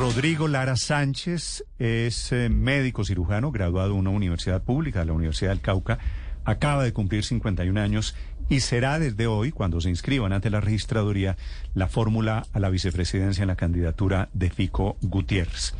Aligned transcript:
Rodrigo 0.00 0.48
Lara 0.48 0.76
Sánchez 0.76 1.62
es 1.78 2.32
eh, 2.32 2.48
médico 2.48 3.04
cirujano 3.04 3.52
graduado 3.52 3.92
de 3.92 3.98
una 3.98 4.08
universidad 4.08 4.62
pública, 4.62 5.04
la 5.04 5.12
Universidad 5.12 5.50
del 5.50 5.60
Cauca. 5.60 5.98
Acaba 6.46 6.84
de 6.84 6.94
cumplir 6.94 7.22
51 7.22 7.78
años 7.78 8.16
y 8.48 8.60
será 8.60 8.98
desde 8.98 9.26
hoy, 9.26 9.52
cuando 9.52 9.78
se 9.82 9.90
inscriban 9.90 10.32
ante 10.32 10.48
la 10.48 10.62
registraduría, 10.62 11.36
la 11.74 11.86
fórmula 11.86 12.46
a 12.54 12.60
la 12.60 12.70
vicepresidencia 12.70 13.42
en 13.42 13.48
la 13.48 13.56
candidatura 13.56 14.30
de 14.32 14.48
Fico 14.48 14.96
Gutiérrez. 15.02 15.74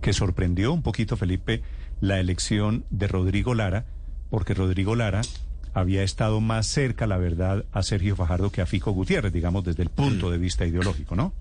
Que 0.00 0.12
sorprendió 0.14 0.72
un 0.72 0.82
poquito, 0.82 1.16
Felipe, 1.16 1.62
la 2.00 2.18
elección 2.18 2.84
de 2.90 3.06
Rodrigo 3.06 3.54
Lara, 3.54 3.84
porque 4.30 4.52
Rodrigo 4.52 4.96
Lara 4.96 5.20
había 5.74 6.02
estado 6.02 6.40
más 6.40 6.66
cerca, 6.66 7.06
la 7.06 7.18
verdad, 7.18 7.64
a 7.70 7.84
Sergio 7.84 8.16
Fajardo 8.16 8.50
que 8.50 8.62
a 8.62 8.66
Fico 8.66 8.90
Gutiérrez, 8.90 9.32
digamos, 9.32 9.62
desde 9.62 9.84
el 9.84 9.90
punto 9.90 10.28
de 10.28 10.38
vista 10.38 10.66
ideológico, 10.66 11.14
¿no? 11.14 11.32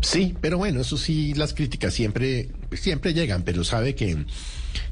Sí, 0.00 0.34
pero 0.40 0.58
bueno, 0.58 0.80
eso 0.80 0.96
sí, 0.96 1.34
las 1.34 1.52
críticas 1.54 1.92
siempre, 1.92 2.50
siempre 2.72 3.12
llegan, 3.12 3.42
pero 3.42 3.64
sabe 3.64 3.94
que 3.94 4.24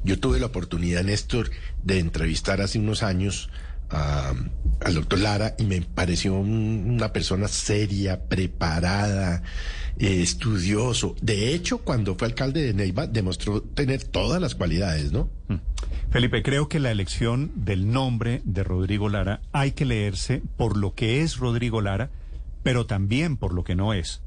yo 0.05 0.19
tuve 0.19 0.39
la 0.39 0.47
oportunidad, 0.47 1.03
Néstor, 1.03 1.51
de 1.83 1.99
entrevistar 1.99 2.61
hace 2.61 2.79
unos 2.79 3.03
años 3.03 3.49
a, 3.91 4.35
al 4.81 4.95
doctor 4.95 5.19
Lara 5.19 5.55
y 5.59 5.65
me 5.65 5.81
pareció 5.81 6.35
una 6.35 7.13
persona 7.13 7.49
seria, 7.49 8.29
preparada, 8.29 9.43
eh, 9.99 10.23
estudioso. 10.23 11.17
De 11.23 11.55
hecho, 11.55 11.79
cuando 11.79 12.15
fue 12.15 12.29
alcalde 12.29 12.63
de 12.63 12.75
Neiva, 12.75 13.07
demostró 13.07 13.63
tener 13.63 14.05
todas 14.05 14.41
las 14.41 14.55
cualidades, 14.55 15.11
¿no? 15.11 15.31
Mm. 15.49 15.57
Felipe, 16.11 16.43
creo 16.43 16.69
que 16.69 16.81
la 16.81 16.91
elección 16.91 17.53
del 17.55 17.91
nombre 17.91 18.43
de 18.45 18.65
Rodrigo 18.65 19.09
Lara 19.09 19.41
hay 19.53 19.73
que 19.73 19.85
leerse 19.85 20.43
por 20.57 20.77
lo 20.77 20.95
que 20.95 21.23
es 21.23 21.37
Rodrigo 21.37 21.81
Lara, 21.81 22.11
pero 22.63 22.87
también 22.87 23.37
por 23.37 23.53
lo 23.53 23.65
que 23.65 23.75
no 23.75 23.93
es 23.93 24.23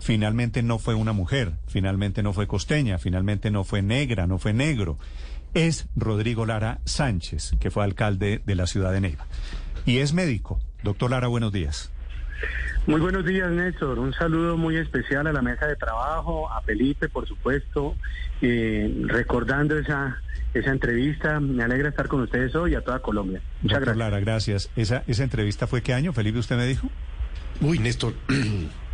finalmente 0.00 0.62
no 0.62 0.78
fue 0.78 0.94
una 0.94 1.12
mujer, 1.12 1.52
finalmente 1.66 2.22
no 2.22 2.32
fue 2.32 2.46
costeña, 2.46 2.98
finalmente 2.98 3.50
no 3.50 3.64
fue 3.64 3.82
negra, 3.82 4.26
no 4.26 4.38
fue 4.38 4.52
negro. 4.52 4.98
Es 5.54 5.88
Rodrigo 5.96 6.46
Lara 6.46 6.80
Sánchez, 6.84 7.52
que 7.60 7.70
fue 7.70 7.84
alcalde 7.84 8.42
de 8.44 8.54
la 8.54 8.66
ciudad 8.66 8.92
de 8.92 9.00
Neiva. 9.00 9.26
Y 9.86 9.98
es 9.98 10.12
médico. 10.12 10.60
Doctor 10.82 11.10
Lara, 11.10 11.28
buenos 11.28 11.52
días. 11.52 11.90
Muy 12.86 13.00
buenos 13.00 13.24
días, 13.24 13.50
Néstor. 13.50 13.98
Un 13.98 14.12
saludo 14.14 14.56
muy 14.56 14.76
especial 14.76 15.26
a 15.26 15.32
la 15.32 15.42
mesa 15.42 15.66
de 15.66 15.76
trabajo, 15.76 16.50
a 16.50 16.62
Felipe, 16.62 17.08
por 17.08 17.26
supuesto, 17.26 17.96
eh, 18.40 19.04
recordando 19.06 19.78
esa, 19.78 20.22
esa 20.54 20.70
entrevista. 20.70 21.40
Me 21.40 21.64
alegra 21.64 21.90
estar 21.90 22.08
con 22.08 22.22
ustedes 22.22 22.54
hoy 22.54 22.72
y 22.72 22.74
a 22.76 22.80
toda 22.82 23.00
Colombia. 23.00 23.42
Muchas 23.62 23.80
gracias. 23.80 23.96
Lara, 23.96 24.20
gracias. 24.20 24.70
¿Esa, 24.76 25.02
¿Esa 25.06 25.24
entrevista 25.24 25.66
fue 25.66 25.82
qué 25.82 25.92
año, 25.92 26.12
Felipe, 26.12 26.38
usted 26.38 26.56
me 26.56 26.66
dijo? 26.66 26.88
Uy, 27.60 27.78
Néstor. 27.78 28.14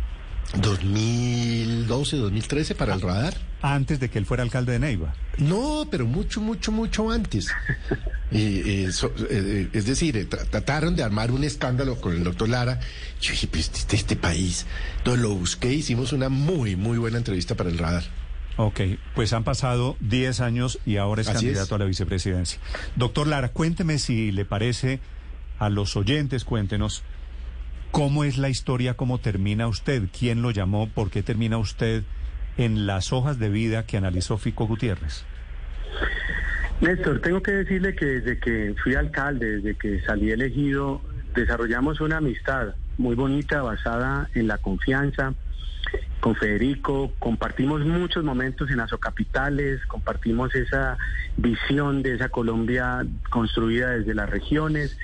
2012, 0.53 2.17
2013 2.17 2.75
para 2.75 2.93
el 2.93 3.01
radar. 3.01 3.33
Antes 3.61 3.99
de 3.99 4.09
que 4.09 4.19
él 4.19 4.25
fuera 4.25 4.43
alcalde 4.43 4.73
de 4.73 4.79
Neiva. 4.79 5.13
No, 5.37 5.87
pero 5.89 6.05
mucho, 6.05 6.41
mucho, 6.41 6.71
mucho 6.71 7.09
antes. 7.11 7.49
Eh, 8.31 8.89
eh, 9.29 9.69
es 9.71 9.85
decir, 9.85 10.17
eh, 10.17 10.25
trataron 10.25 10.95
de 10.95 11.03
armar 11.03 11.31
un 11.31 11.43
escándalo 11.43 12.01
con 12.01 12.13
el 12.13 12.23
doctor 12.23 12.49
Lara. 12.49 12.79
Yo 13.21 13.31
dije, 13.31 13.47
pues 13.47 13.69
este, 13.71 13.95
este 13.95 14.15
país. 14.15 14.65
Entonces 14.97 15.21
lo 15.21 15.35
busqué, 15.35 15.71
hicimos 15.71 16.11
una 16.11 16.27
muy, 16.27 16.75
muy 16.75 16.97
buena 16.97 17.17
entrevista 17.17 17.55
para 17.55 17.69
el 17.69 17.77
radar. 17.77 18.03
Ok, 18.57 18.81
pues 19.13 19.31
han 19.31 19.43
pasado 19.43 19.95
10 19.99 20.39
años 20.39 20.79
y 20.85 20.97
ahora 20.97 21.21
es 21.21 21.29
candidato 21.29 21.75
a 21.75 21.77
la 21.77 21.85
vicepresidencia. 21.85 22.59
Doctor 22.95 23.27
Lara, 23.27 23.49
cuénteme 23.49 23.99
si 23.99 24.31
le 24.31 24.43
parece 24.43 24.99
a 25.59 25.69
los 25.69 25.95
oyentes, 25.95 26.45
cuéntenos 26.45 27.03
¿Cómo 27.95 28.25
es 28.25 28.37
la 28.37 28.49
historia? 28.49 28.95
¿Cómo 28.95 29.19
termina 29.19 29.69
usted? 29.69 30.03
¿Quién 30.11 30.41
lo 30.41 30.51
llamó? 30.51 30.89
¿Por 30.89 31.09
qué 31.09 31.23
termina 31.23 31.57
usted 31.57 32.03
en 32.57 32.85
las 32.85 33.13
hojas 33.13 33.39
de 33.39 33.47
vida 33.47 33.85
que 33.85 33.95
analizó 33.95 34.37
Fico 34.37 34.67
Gutiérrez? 34.67 35.23
Néstor, 36.81 37.21
tengo 37.21 37.41
que 37.41 37.51
decirle 37.51 37.95
que 37.95 38.05
desde 38.05 38.37
que 38.37 38.75
fui 38.83 38.95
alcalde, 38.95 39.61
desde 39.61 39.75
que 39.75 40.01
salí 40.01 40.29
elegido, 40.29 41.01
desarrollamos 41.35 42.01
una 42.01 42.17
amistad 42.17 42.75
muy 42.97 43.15
bonita 43.15 43.61
basada 43.61 44.29
en 44.33 44.49
la 44.49 44.57
confianza. 44.57 45.33
Con 46.19 46.35
Federico 46.35 47.13
compartimos 47.17 47.85
muchos 47.85 48.25
momentos 48.25 48.69
en 48.71 48.81
Azocapitales, 48.81 49.85
compartimos 49.85 50.53
esa 50.53 50.97
visión 51.37 52.03
de 52.03 52.15
esa 52.15 52.27
Colombia 52.27 53.05
construida 53.29 53.91
desde 53.91 54.13
las 54.13 54.29
regiones 54.29 54.97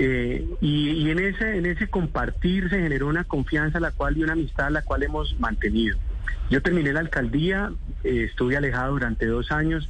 eh, 0.00 0.46
y, 0.60 1.10
en 1.10 1.18
ese 1.18 1.56
en 1.56 1.66
ese 1.66 1.88
compartir 1.88 2.70
se 2.70 2.80
generó 2.80 3.08
una 3.08 3.24
confianza 3.24 3.80
la 3.80 3.90
cual 3.90 4.16
y 4.16 4.22
una 4.22 4.34
amistad 4.34 4.70
la 4.70 4.82
cual 4.82 5.02
hemos 5.02 5.38
mantenido. 5.40 5.98
Yo 6.50 6.62
terminé 6.62 6.92
la 6.92 7.00
alcaldía, 7.00 7.72
eh, 8.04 8.26
estuve 8.30 8.56
alejado 8.56 8.92
durante 8.92 9.26
dos 9.26 9.50
años 9.50 9.88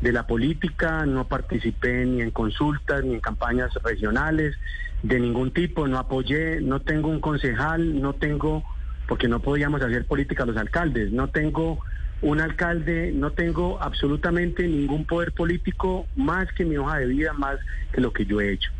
de 0.00 0.12
la 0.12 0.26
política, 0.26 1.04
no 1.04 1.28
participé 1.28 2.06
ni 2.06 2.22
en 2.22 2.30
consultas 2.30 3.04
ni 3.04 3.12
en 3.12 3.20
campañas 3.20 3.70
regionales 3.84 4.56
de 5.02 5.20
ningún 5.20 5.50
tipo, 5.50 5.86
no 5.86 5.98
apoyé, 5.98 6.62
no 6.62 6.80
tengo 6.80 7.08
un 7.08 7.20
concejal, 7.20 8.00
no 8.00 8.14
tengo, 8.14 8.64
porque 9.06 9.28
no 9.28 9.40
podíamos 9.40 9.82
hacer 9.82 10.06
política 10.06 10.46
los 10.46 10.56
alcaldes, 10.56 11.12
no 11.12 11.28
tengo 11.28 11.80
un 12.22 12.40
alcalde, 12.40 13.12
no 13.14 13.32
tengo 13.32 13.78
absolutamente 13.82 14.66
ningún 14.66 15.04
poder 15.04 15.32
político 15.32 16.06
más 16.16 16.50
que 16.52 16.64
mi 16.64 16.78
hoja 16.78 16.96
de 16.96 17.06
vida, 17.06 17.34
más 17.34 17.58
que 17.92 18.00
lo 18.00 18.10
que 18.14 18.24
yo 18.24 18.40
he 18.40 18.52
hecho 18.52 18.70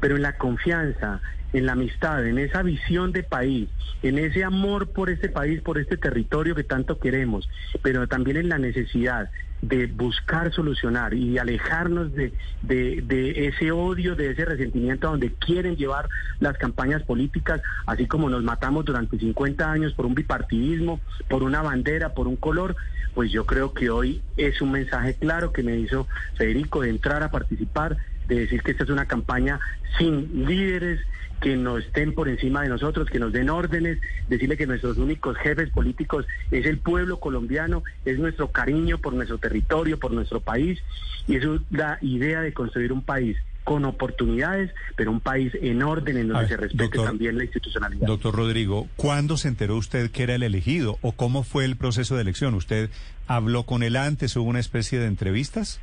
pero 0.00 0.16
en 0.16 0.22
la 0.22 0.36
confianza, 0.36 1.20
en 1.52 1.66
la 1.66 1.72
amistad, 1.72 2.26
en 2.26 2.38
esa 2.38 2.62
visión 2.62 3.12
de 3.12 3.22
país, 3.22 3.68
en 4.02 4.18
ese 4.18 4.44
amor 4.44 4.90
por 4.90 5.10
este 5.10 5.28
país, 5.28 5.60
por 5.62 5.78
este 5.78 5.96
territorio 5.96 6.54
que 6.54 6.64
tanto 6.64 6.98
queremos, 6.98 7.48
pero 7.82 8.06
también 8.06 8.36
en 8.36 8.48
la 8.48 8.58
necesidad 8.58 9.30
de 9.62 9.86
buscar 9.86 10.52
solucionar 10.52 11.14
y 11.14 11.38
alejarnos 11.38 12.14
de, 12.14 12.32
de, 12.62 13.48
ese 13.48 13.72
odio, 13.72 14.14
de 14.14 14.30
ese 14.30 14.44
resentimiento 14.44 15.08
a 15.08 15.10
donde 15.10 15.32
quieren 15.32 15.76
llevar 15.76 16.08
las 16.38 16.56
campañas 16.58 17.02
políticas, 17.02 17.60
así 17.86 18.06
como 18.06 18.30
nos 18.30 18.44
matamos 18.44 18.84
durante 18.84 19.18
50 19.18 19.70
años 19.70 19.94
por 19.94 20.06
un 20.06 20.14
bipartidismo, 20.14 21.00
por 21.28 21.42
una 21.42 21.62
bandera, 21.62 22.14
por 22.14 22.28
un 22.28 22.36
color, 22.36 22.76
pues 23.14 23.32
yo 23.32 23.46
creo 23.46 23.72
que 23.72 23.90
hoy 23.90 24.22
es 24.36 24.60
un 24.60 24.70
mensaje 24.70 25.14
claro 25.14 25.52
que 25.52 25.64
me 25.64 25.76
hizo 25.76 26.06
Federico 26.36 26.82
de 26.82 26.90
entrar 26.90 27.24
a 27.24 27.30
participar 27.32 27.96
de 28.28 28.40
decir 28.40 28.62
que 28.62 28.72
esta 28.72 28.84
es 28.84 28.90
una 28.90 29.06
campaña 29.06 29.58
sin 29.98 30.46
líderes 30.46 31.00
que 31.40 31.56
no 31.56 31.78
estén 31.78 32.14
por 32.14 32.28
encima 32.28 32.62
de 32.62 32.68
nosotros, 32.68 33.08
que 33.08 33.18
nos 33.18 33.32
den 33.32 33.48
órdenes, 33.50 33.98
decirle 34.28 34.56
que 34.56 34.66
nuestros 34.66 34.98
únicos 34.98 35.36
jefes 35.38 35.70
políticos 35.70 36.26
es 36.50 36.66
el 36.66 36.78
pueblo 36.78 37.20
colombiano, 37.20 37.82
es 38.04 38.18
nuestro 38.18 38.50
cariño 38.50 38.98
por 38.98 39.12
nuestro 39.12 39.38
territorio, 39.38 39.98
por 39.98 40.12
nuestro 40.12 40.40
país, 40.40 40.80
y 41.26 41.36
eso 41.36 41.56
es 41.56 41.60
la 41.70 41.98
idea 42.02 42.40
de 42.40 42.52
construir 42.52 42.92
un 42.92 43.02
país 43.02 43.36
con 43.62 43.84
oportunidades, 43.84 44.70
pero 44.96 45.10
un 45.10 45.20
país 45.20 45.52
en 45.60 45.82
orden 45.82 46.16
en 46.16 46.28
donde 46.28 46.48
se 46.48 46.56
respete 46.56 46.98
también 46.98 47.36
la 47.36 47.44
institucionalidad. 47.44 48.06
Doctor 48.06 48.34
Rodrigo, 48.34 48.88
¿cuándo 48.96 49.36
se 49.36 49.48
enteró 49.48 49.76
usted 49.76 50.10
que 50.10 50.22
era 50.22 50.34
el 50.34 50.42
elegido 50.42 50.98
o 51.02 51.12
cómo 51.12 51.42
fue 51.42 51.66
el 51.66 51.76
proceso 51.76 52.16
de 52.16 52.22
elección? 52.22 52.54
¿Usted 52.54 52.88
habló 53.26 53.64
con 53.64 53.82
él 53.82 53.96
antes, 53.96 54.34
hubo 54.36 54.48
una 54.48 54.60
especie 54.60 54.98
de 54.98 55.06
entrevistas? 55.06 55.80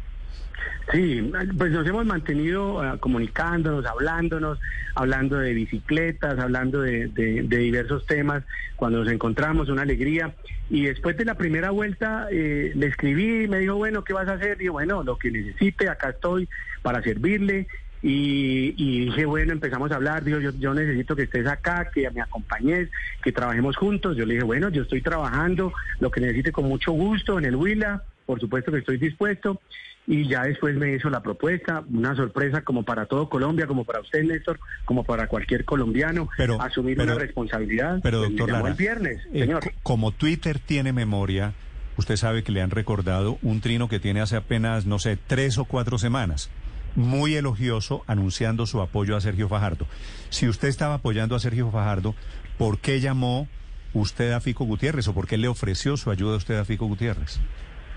Sí, 0.92 1.32
pues 1.58 1.72
nos 1.72 1.88
hemos 1.88 2.06
mantenido 2.06 2.76
uh, 2.76 3.00
comunicándonos, 3.00 3.86
hablándonos, 3.86 4.60
hablando 4.94 5.40
de 5.40 5.54
bicicletas, 5.54 6.38
hablando 6.38 6.82
de, 6.82 7.08
diversos 7.08 8.06
temas. 8.06 8.44
Cuando 8.76 9.00
nos 9.00 9.12
encontramos, 9.12 9.70
una 9.70 9.82
alegría. 9.82 10.36
Y 10.70 10.86
después 10.86 11.18
de 11.18 11.26
la 11.26 11.36
primera 11.36 11.72
vuelta, 11.72 12.28
eh, 12.32 12.72
le 12.76 12.88
escribí 12.88 13.44
y 13.44 13.48
me 13.48 13.60
dijo, 13.60 13.76
bueno, 13.76 14.04
¿qué 14.04 14.14
vas 14.14 14.28
a 14.28 14.34
hacer? 14.34 14.62
Y 14.62 14.68
bueno, 14.68 15.04
lo 15.04 15.18
que 15.18 15.32
necesite, 15.32 15.90
acá 15.90 16.10
estoy 16.10 16.48
para 16.84 17.02
servirle. 17.02 17.68
Y, 18.04 19.06
dije, 19.06 19.26
bueno, 19.26 19.54
empezamos 19.54 19.92
a 19.92 19.96
hablar, 19.96 20.24
dijo, 20.24 20.40
yo, 20.40 20.52
yo 20.52 20.76
necesito 20.76 21.16
que 21.16 21.24
estés 21.24 21.48
acá, 21.48 21.90
que 21.92 22.08
me 22.12 22.22
acompañes, 22.22 22.90
que 23.24 23.32
trabajemos 23.32 23.76
juntos. 23.76 24.16
Yo 24.16 24.28
le 24.28 24.36
dije, 24.36 24.46
bueno, 24.46 24.70
yo 24.70 24.84
estoy 24.84 25.02
trabajando, 25.02 25.74
lo 26.00 26.12
que 26.12 26.22
necesite 26.22 26.52
con 26.52 26.66
mucho 26.66 26.92
gusto 26.92 27.40
en 27.40 27.46
el 27.46 27.56
Huila 27.56 28.04
por 28.26 28.40
supuesto 28.40 28.72
que 28.72 28.80
estoy 28.80 28.98
dispuesto. 28.98 29.62
Y 30.08 30.28
ya 30.28 30.44
después 30.44 30.76
me 30.76 30.94
hizo 30.94 31.10
la 31.10 31.22
propuesta, 31.24 31.84
una 31.92 32.16
sorpresa 32.16 32.62
como 32.62 32.84
para 32.84 33.08
todo 33.08 33.28
Colombia, 33.28 33.66
como 33.66 33.86
para 33.86 34.02
usted, 34.02 34.24
Néstor, 34.24 34.60
como 34.86 35.04
para 35.04 35.28
cualquier 35.28 35.66
colombiano, 35.66 36.30
Pero- 36.38 36.62
asumir 36.62 36.96
pero- 36.98 37.14
una 37.14 37.22
responsabilidad. 37.22 38.00
Pero, 38.04 38.20
Pues 38.20 38.30
doctor 38.30 38.52
Lara, 38.52 38.68
el 38.70 38.76
viernes, 38.76 39.22
eh, 39.34 39.40
señor. 39.42 39.64
como 39.82 40.12
Twitter 40.12 40.60
tiene 40.60 40.94
memoria, 40.94 41.54
usted 41.98 42.18
sabe 42.18 42.44
que 42.44 42.52
le 42.52 42.62
han 42.62 42.70
recordado 42.70 43.40
un 43.42 43.62
trino 43.62 43.90
que 43.90 44.00
tiene 44.00 44.22
hace 44.22 44.36
apenas, 44.36 44.86
no 44.86 45.00
sé, 45.00 45.18
tres 45.18 45.58
o 45.58 45.66
cuatro 45.66 45.98
semanas, 45.98 46.52
muy 46.96 47.34
elogioso, 47.36 48.04
anunciando 48.06 48.68
su 48.68 48.82
apoyo 48.82 49.16
a 49.18 49.22
Sergio 49.22 49.50
Fajardo. 49.50 49.88
Si 50.30 50.48
usted 50.48 50.68
estaba 50.68 50.96
apoyando 50.96 51.36
a 51.36 51.40
Sergio 51.40 51.72
Fajardo, 51.72 52.14
¿por 52.60 52.78
qué 52.78 53.00
llamó 53.00 53.48
usted 53.94 54.34
a 54.34 54.40
Fico 54.40 54.66
Gutiérrez 54.66 55.08
o 55.08 55.14
por 55.14 55.26
qué 55.28 55.38
le 55.38 55.48
ofreció 55.48 55.98
su 55.98 56.12
ayuda 56.12 56.36
a 56.36 56.38
usted 56.38 56.58
a 56.60 56.64
Fico 56.66 56.86
Gutiérrez? 56.86 57.40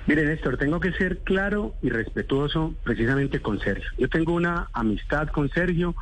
Mire, 0.08 0.25
Néstor, 0.25 0.56
tengo 0.56 0.81
que 0.81 0.93
ser 0.93 1.19
claro 1.19 1.75
y 1.82 1.90
respetuoso 1.90 2.75
precisamente 2.82 3.40
con 3.40 3.60
Sergio. 3.60 3.90
Yo 3.99 4.08
tengo 4.08 4.32
una 4.32 4.70
amistad 4.72 5.28
con 5.28 5.50
Sergio, 5.50 5.94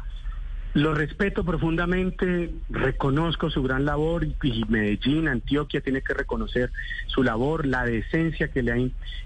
lo 0.75 0.95
respeto 0.95 1.43
profundamente, 1.43 2.53
reconozco 2.71 3.51
su 3.51 3.65
gran 3.65 3.85
labor 3.85 4.25
y, 4.45 4.65
Medellín, 4.69 5.27
Antioquia 5.27 5.81
tiene 5.81 6.03
que 6.03 6.15
reconocer 6.15 6.71
su 7.09 7.25
labor, 7.25 7.67
la 7.67 7.85
decencia 7.85 8.47
que 8.47 8.63
le, 8.63 8.71
ha, 8.71 8.77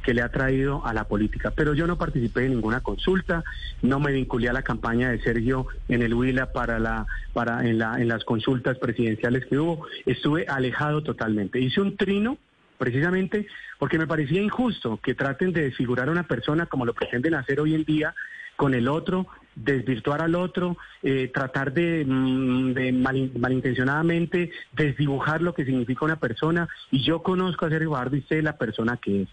que 0.02 0.14
le 0.14 0.22
ha 0.22 0.30
traído 0.30 0.86
a 0.86 0.94
la 0.94 1.04
política. 1.04 1.52
Pero 1.54 1.74
yo 1.74 1.86
no 1.86 1.98
participé 1.98 2.46
en 2.46 2.52
ninguna 2.52 2.80
consulta, 2.80 3.44
no 3.82 4.00
me 4.00 4.12
vinculé 4.12 4.48
a 4.48 4.54
la 4.54 4.62
campaña 4.62 5.10
de 5.10 5.20
Sergio 5.20 5.66
en 5.88 6.00
el 6.00 6.14
Huila 6.14 6.52
para 6.52 6.78
la, 6.78 7.04
para 7.34 7.68
en, 7.68 7.76
la, 7.76 8.00
en 8.00 8.08
las 8.08 8.24
consultas 8.24 8.78
presidenciales 8.78 9.44
que 9.44 9.58
hubo, 9.58 9.86
estuve 10.06 10.46
alejado 10.48 11.02
totalmente. 11.02 11.60
Hice 11.60 11.82
un 11.82 11.98
trino 11.98 12.38
precisamente 12.80 13.46
porque 13.78 13.98
me 13.98 14.06
parecía 14.06 14.40
injusto 14.40 14.98
que 15.02 15.14
traten 15.14 15.52
de 15.52 15.64
desfigurar 15.64 16.08
a 16.08 16.12
una 16.12 16.26
persona 16.26 16.64
como 16.64 16.86
lo 16.86 16.94
pretenden 16.94 17.34
hacer 17.34 17.60
hoy 17.60 17.74
en 17.74 17.84
día 17.84 18.14
con 18.56 18.72
el 18.72 18.88
otro, 18.88 19.26
desvirtuar 19.54 20.22
al 20.22 20.34
otro, 20.34 20.78
eh, 21.02 21.30
tratar 21.32 21.74
de, 21.74 22.04
mm, 22.06 23.38
malintencionadamente 23.38 24.50
desdibujar 24.72 25.42
lo 25.42 25.52
que 25.52 25.66
significa 25.66 26.06
una 26.06 26.18
persona. 26.18 26.68
Y 26.90 27.02
yo 27.02 27.22
conozco 27.22 27.66
a 27.66 27.68
Sergio 27.68 27.90
Fajardo 27.90 28.16
y 28.16 28.22
sé 28.22 28.40
la 28.40 28.56
persona 28.56 28.96
que 28.96 29.22
es. 29.22 29.28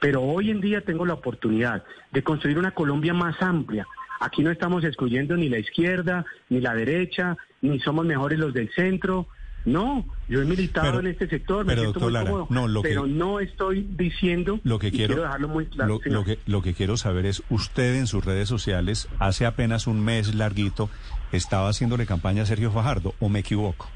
Pero 0.00 0.22
hoy 0.22 0.50
en 0.50 0.62
día 0.62 0.80
tengo 0.80 1.04
la 1.04 1.14
oportunidad 1.14 1.84
de 2.12 2.22
construir 2.22 2.58
una 2.58 2.70
Colombia 2.70 3.12
más 3.12 3.40
amplia. 3.42 3.86
Aquí 4.20 4.42
no 4.42 4.50
estamos 4.50 4.84
excluyendo 4.84 5.36
ni 5.36 5.50
la 5.50 5.58
izquierda, 5.58 6.24
ni 6.48 6.60
la 6.60 6.74
derecha, 6.74 7.36
ni 7.60 7.78
somos 7.80 8.06
mejores 8.06 8.38
los 8.38 8.54
del 8.54 8.70
centro. 8.72 9.26
No, 9.66 10.06
yo 10.28 10.40
he 10.40 10.44
militado 10.44 10.86
Pero- 10.86 11.00
en 11.00 11.06
este 11.08 11.28
sector, 11.28 11.66
me 11.66 11.72
pero, 11.72 11.82
siento 11.82 12.00
muy 12.00 12.12
Lara, 12.12 12.30
cómodo, 12.30 12.46
no, 12.50 12.68
lo 12.68 12.82
que- 12.82 12.88
pero 12.90 13.06
no 13.06 13.40
estoy 13.40 13.82
diciendo, 13.96 14.60
Lo 14.62 14.78
que 14.78 14.88
y 14.88 14.90
quiero, 14.92 15.20
dejarlo 15.22 15.48
muy 15.48 15.66
claro, 15.66 16.00
lo 16.04 16.24
que, 16.24 16.38
lo 16.46 16.62
que 16.62 16.72
quiero 16.72 16.96
saber 16.96 17.26
es, 17.26 17.42
usted 17.50 17.96
en 17.96 18.06
sus 18.06 18.24
redes 18.24 18.48
sociales, 18.48 19.08
hace 19.18 19.44
apenas 19.44 19.86
un 19.88 20.00
mes 20.04 20.34
larguito, 20.36 20.88
estaba 21.32 21.68
haciéndole 21.68 22.06
campaña 22.06 22.44
a 22.44 22.46
Sergio 22.46 22.70
Fajardo, 22.70 23.14
¿o 23.18 23.28
me 23.28 23.40
equivoco? 23.40 23.88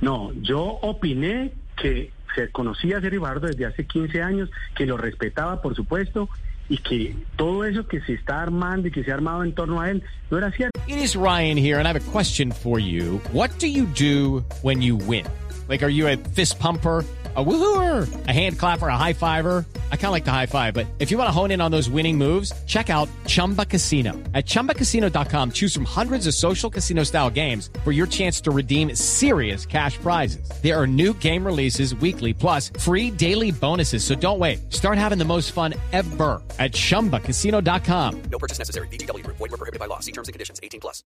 No, 0.00 0.32
yo 0.42 0.60
opiné 0.60 1.52
que 1.80 2.10
se 2.34 2.48
conocía 2.50 2.98
a 2.98 3.00
Sergio 3.00 3.20
Fajardo 3.20 3.46
desde 3.46 3.66
hace 3.66 3.86
15 3.86 4.22
años, 4.22 4.50
que 4.74 4.86
lo 4.86 4.96
respetaba, 4.96 5.62
por 5.62 5.76
supuesto, 5.76 6.28
y 6.70 6.78
que 6.78 7.14
todo 7.36 7.64
eso 7.64 7.86
que 7.86 8.00
se 8.02 8.14
está 8.14 8.40
armando 8.40 8.88
y 8.88 8.92
que 8.92 9.04
se 9.04 9.10
ha 9.10 9.14
armado 9.14 9.42
en 9.44 9.52
torno 9.52 9.80
a 9.80 9.90
él 9.90 10.02
no 10.30 10.38
era 10.38 10.50
cierto. 10.52 10.80
It 10.86 10.96
is 10.96 11.16
Ryan 11.16 11.58
here, 11.58 11.78
and 11.78 11.86
I 11.86 11.92
have 11.92 12.00
a 12.00 12.10
question 12.12 12.52
for 12.52 12.78
you. 12.78 13.20
What 13.32 13.50
do 13.58 13.66
you 13.66 13.86
do 13.86 14.44
when 14.62 14.80
you 14.80 14.96
win? 14.96 15.26
Like, 15.68 15.82
are 15.84 15.90
you 15.90 16.08
a 16.08 16.16
fist 16.16 16.58
pumper? 16.58 17.04
A 17.36 17.44
woohooer, 17.44 18.26
a 18.26 18.32
hand 18.32 18.58
clapper, 18.58 18.88
a 18.88 18.96
high 18.96 19.12
fiver. 19.12 19.64
I 19.92 19.96
kind 19.96 20.06
of 20.06 20.12
like 20.12 20.24
the 20.24 20.32
high 20.32 20.46
five, 20.46 20.74
but 20.74 20.88
if 20.98 21.12
you 21.12 21.16
want 21.18 21.28
to 21.28 21.32
hone 21.32 21.52
in 21.52 21.60
on 21.60 21.70
those 21.70 21.88
winning 21.88 22.18
moves, 22.18 22.52
check 22.66 22.90
out 22.90 23.08
Chumba 23.28 23.64
Casino. 23.64 24.14
At 24.34 24.46
chumbacasino.com, 24.46 25.52
choose 25.52 25.72
from 25.72 25.84
hundreds 25.84 26.26
of 26.26 26.34
social 26.34 26.68
casino 26.68 27.04
style 27.04 27.30
games 27.30 27.70
for 27.84 27.92
your 27.92 28.08
chance 28.08 28.40
to 28.40 28.50
redeem 28.50 28.96
serious 28.96 29.64
cash 29.64 29.96
prizes. 29.98 30.50
There 30.60 30.76
are 30.76 30.88
new 30.88 31.14
game 31.20 31.46
releases 31.46 31.94
weekly, 31.94 32.34
plus 32.34 32.72
free 32.80 33.12
daily 33.12 33.52
bonuses. 33.52 34.02
So 34.02 34.16
don't 34.16 34.40
wait. 34.40 34.72
Start 34.72 34.98
having 34.98 35.18
the 35.18 35.24
most 35.24 35.52
fun 35.52 35.74
ever 35.92 36.42
at 36.58 36.72
chumbacasino.com. 36.72 38.22
No 38.22 38.38
purchase 38.40 38.58
necessary. 38.58 38.88
VGW 38.88 39.22
Group. 39.22 39.36
Void 39.36 39.52
were 39.52 39.56
prohibited 39.56 39.78
by 39.78 39.86
law. 39.86 40.00
See 40.00 40.10
terms 40.12 40.26
and 40.26 40.32
conditions. 40.32 40.58
18 40.64 40.80
plus. 40.80 41.04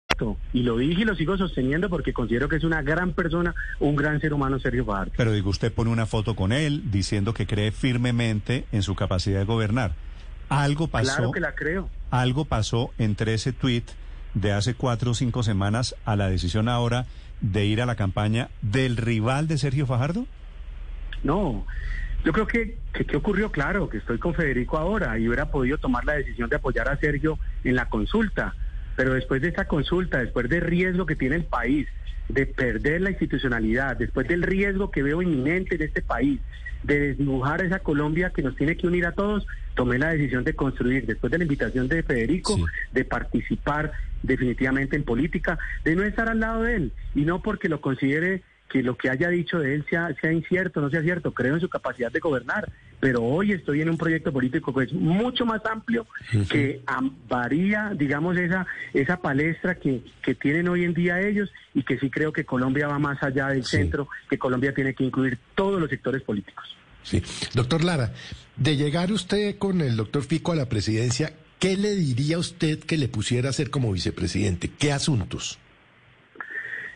Y 0.54 0.62
lo 0.62 0.78
dije 0.78 1.02
y 1.02 1.04
lo 1.04 1.14
sigo 1.14 1.36
sosteniendo 1.36 1.90
porque 1.90 2.12
considero 2.12 2.48
que 2.48 2.56
es 2.56 2.64
una 2.64 2.80
gran 2.82 3.12
persona, 3.12 3.54
un 3.80 3.96
gran 3.96 4.20
ser 4.20 4.32
humano, 4.32 4.58
Sergio 4.58 4.84
Fajardo. 4.84 5.12
Pero 5.16 5.32
digo, 5.32 5.50
usted 5.50 5.72
pone 5.72 5.90
una 5.90 6.06
foto 6.14 6.36
con 6.36 6.52
él 6.52 6.92
diciendo 6.92 7.34
que 7.34 7.44
cree 7.44 7.72
firmemente 7.72 8.66
en 8.70 8.82
su 8.82 8.94
capacidad 8.94 9.40
de 9.40 9.44
gobernar. 9.44 9.96
Algo 10.48 10.86
pasó, 10.86 11.16
Claro 11.16 11.32
que 11.32 11.40
la 11.40 11.56
creo. 11.56 11.90
algo 12.12 12.44
pasó 12.44 12.92
entre 12.98 13.34
ese 13.34 13.52
tuit 13.52 13.84
de 14.34 14.52
hace 14.52 14.74
cuatro 14.74 15.10
o 15.10 15.14
cinco 15.14 15.42
semanas 15.42 15.96
a 16.04 16.14
la 16.14 16.28
decisión 16.28 16.68
ahora 16.68 17.06
de 17.40 17.64
ir 17.64 17.82
a 17.82 17.86
la 17.86 17.96
campaña 17.96 18.48
del 18.62 18.96
rival 18.96 19.48
de 19.48 19.58
Sergio 19.58 19.86
Fajardo. 19.86 20.24
No, 21.24 21.66
yo 22.24 22.32
creo 22.32 22.46
que, 22.46 22.78
que 22.92 23.04
¿qué 23.04 23.16
ocurrió? 23.16 23.50
Claro, 23.50 23.88
que 23.88 23.96
estoy 23.98 24.18
con 24.18 24.34
Federico 24.34 24.78
ahora 24.78 25.18
y 25.18 25.26
hubiera 25.26 25.50
podido 25.50 25.78
tomar 25.78 26.04
la 26.04 26.12
decisión 26.12 26.48
de 26.48 26.54
apoyar 26.54 26.88
a 26.88 26.96
Sergio 26.96 27.40
en 27.64 27.74
la 27.74 27.86
consulta, 27.88 28.54
pero 28.94 29.14
después 29.14 29.42
de 29.42 29.48
esta 29.48 29.64
consulta, 29.66 30.18
después 30.18 30.48
del 30.48 30.60
riesgo 30.60 31.06
que 31.06 31.16
tiene 31.16 31.34
el 31.34 31.44
país, 31.44 31.88
de 32.28 32.46
perder 32.46 33.00
la 33.02 33.10
institucionalidad, 33.10 33.96
después 33.96 34.26
del 34.28 34.42
riesgo 34.42 34.90
que 34.90 35.02
veo 35.02 35.22
inminente 35.22 35.74
en 35.76 35.82
este 35.82 36.02
país, 36.02 36.40
de 36.82 36.98
desdibujar 37.08 37.62
esa 37.64 37.78
Colombia 37.78 38.30
que 38.30 38.42
nos 38.42 38.56
tiene 38.56 38.76
que 38.76 38.86
unir 38.86 39.06
a 39.06 39.12
todos, 39.12 39.46
tomé 39.74 39.98
la 39.98 40.10
decisión 40.10 40.44
de 40.44 40.54
construir, 40.54 41.06
después 41.06 41.30
de 41.30 41.38
la 41.38 41.44
invitación 41.44 41.88
de 41.88 42.02
Federico, 42.02 42.56
Sí. 42.56 42.64
de 42.92 43.04
participar 43.04 43.92
definitivamente 44.22 44.96
en 44.96 45.02
política, 45.04 45.58
de 45.84 45.96
no 45.96 46.02
estar 46.02 46.28
al 46.28 46.40
lado 46.40 46.62
de 46.62 46.76
él, 46.76 46.92
y 47.14 47.22
no 47.24 47.42
porque 47.42 47.68
lo 47.68 47.80
considere 47.80 48.42
que 48.74 48.82
lo 48.82 48.96
que 48.96 49.08
haya 49.08 49.28
dicho 49.28 49.60
de 49.60 49.72
él 49.76 49.86
sea, 49.88 50.12
sea 50.20 50.32
incierto, 50.32 50.80
no 50.80 50.90
sea 50.90 51.00
cierto, 51.00 51.32
creo 51.32 51.54
en 51.54 51.60
su 51.60 51.68
capacidad 51.68 52.10
de 52.10 52.18
gobernar, 52.18 52.68
pero 52.98 53.22
hoy 53.22 53.52
estoy 53.52 53.80
en 53.82 53.88
un 53.88 53.96
proyecto 53.96 54.32
político 54.32 54.74
que 54.74 54.86
es 54.86 54.92
mucho 54.92 55.46
más 55.46 55.64
amplio, 55.64 56.08
que 56.50 56.80
varía, 57.28 57.92
digamos, 57.96 58.36
esa, 58.36 58.66
esa 58.92 59.18
palestra 59.18 59.76
que, 59.76 60.02
que 60.24 60.34
tienen 60.34 60.66
hoy 60.66 60.82
en 60.82 60.92
día 60.92 61.20
ellos 61.20 61.52
y 61.72 61.84
que 61.84 62.00
sí 62.00 62.10
creo 62.10 62.32
que 62.32 62.44
Colombia 62.44 62.88
va 62.88 62.98
más 62.98 63.22
allá 63.22 63.46
del 63.50 63.62
Sí. 63.64 63.76
centro, 63.76 64.08
que 64.28 64.38
Colombia 64.38 64.74
tiene 64.74 64.92
que 64.92 65.04
incluir 65.04 65.38
todos 65.54 65.80
los 65.80 65.88
sectores 65.88 66.22
políticos. 66.22 66.64
Sí. 67.04 67.22
Doctor 67.54 67.84
Lara, 67.84 68.12
de 68.56 68.76
llegar 68.76 69.12
usted 69.12 69.56
con 69.56 69.82
el 69.82 69.94
doctor 69.94 70.24
Fico 70.24 70.50
a 70.50 70.56
la 70.56 70.68
presidencia, 70.68 71.32
¿qué 71.60 71.76
le 71.76 71.94
diría 71.94 72.38
usted 72.38 72.80
que 72.80 72.96
le 72.98 73.06
pusiera 73.06 73.46
a 73.46 73.50
hacer 73.50 73.70
como 73.70 73.92
vicepresidente? 73.92 74.68
¿Qué 74.68 74.90
asuntos? 74.90 75.60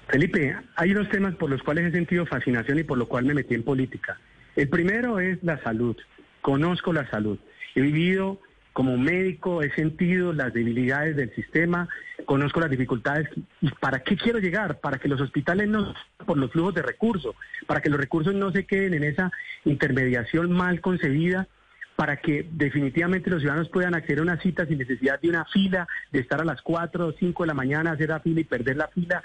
Felipe, 0.08 0.56
hay 0.76 0.92
unos 0.92 1.08
temas 1.10 1.34
por 1.34 1.50
los 1.50 1.62
cuales 1.62 1.86
he 1.86 1.90
sentido 1.92 2.24
fascinación 2.24 2.78
y 2.78 2.84
por 2.84 2.96
lo 2.96 3.06
cual 3.06 3.24
me 3.24 3.34
metí 3.34 3.54
en 3.54 3.62
política. 3.62 4.18
El 4.56 4.68
primero 4.68 5.20
es 5.20 5.42
la 5.42 5.62
salud. 5.62 5.96
Conozco 6.40 6.92
la 6.92 7.08
salud. 7.10 7.38
He 7.74 7.80
vivido 7.82 8.40
como 8.72 8.96
médico, 8.96 9.62
he 9.62 9.74
sentido 9.74 10.32
las 10.32 10.54
debilidades 10.54 11.16
del 11.16 11.34
sistema, 11.34 11.88
conozco 12.26 12.60
las 12.60 12.70
dificultades. 12.70 13.28
¿Y 13.60 13.70
para 13.70 14.00
qué 14.00 14.16
quiero 14.16 14.38
llegar? 14.38 14.78
Para 14.80 14.98
que 14.98 15.08
los 15.08 15.20
hospitales 15.20 15.68
no 15.68 15.94
por 16.24 16.38
los 16.38 16.52
flujos 16.52 16.74
de 16.74 16.82
recursos, 16.82 17.34
para 17.66 17.80
que 17.80 17.90
los 17.90 18.00
recursos 18.00 18.34
no 18.34 18.52
se 18.52 18.66
queden 18.66 18.94
en 18.94 19.04
esa 19.04 19.32
intermediación 19.64 20.52
mal 20.52 20.80
concebida 20.80 21.48
para 21.96 22.18
que 22.18 22.46
definitivamente 22.52 23.28
los 23.28 23.40
ciudadanos 23.40 23.68
puedan 23.70 23.96
acceder 23.96 24.20
a 24.20 24.22
una 24.22 24.40
cita 24.40 24.64
sin 24.66 24.78
necesidad 24.78 25.20
de 25.20 25.30
una 25.30 25.44
fila, 25.46 25.88
de 26.12 26.20
estar 26.20 26.40
a 26.40 26.44
las 26.44 26.62
4 26.62 27.08
o 27.08 27.12
5 27.12 27.42
de 27.42 27.46
la 27.48 27.54
mañana, 27.54 27.90
hacer 27.90 28.10
la 28.10 28.20
fila 28.20 28.40
y 28.40 28.44
perder 28.44 28.76
la 28.76 28.86
fila, 28.86 29.20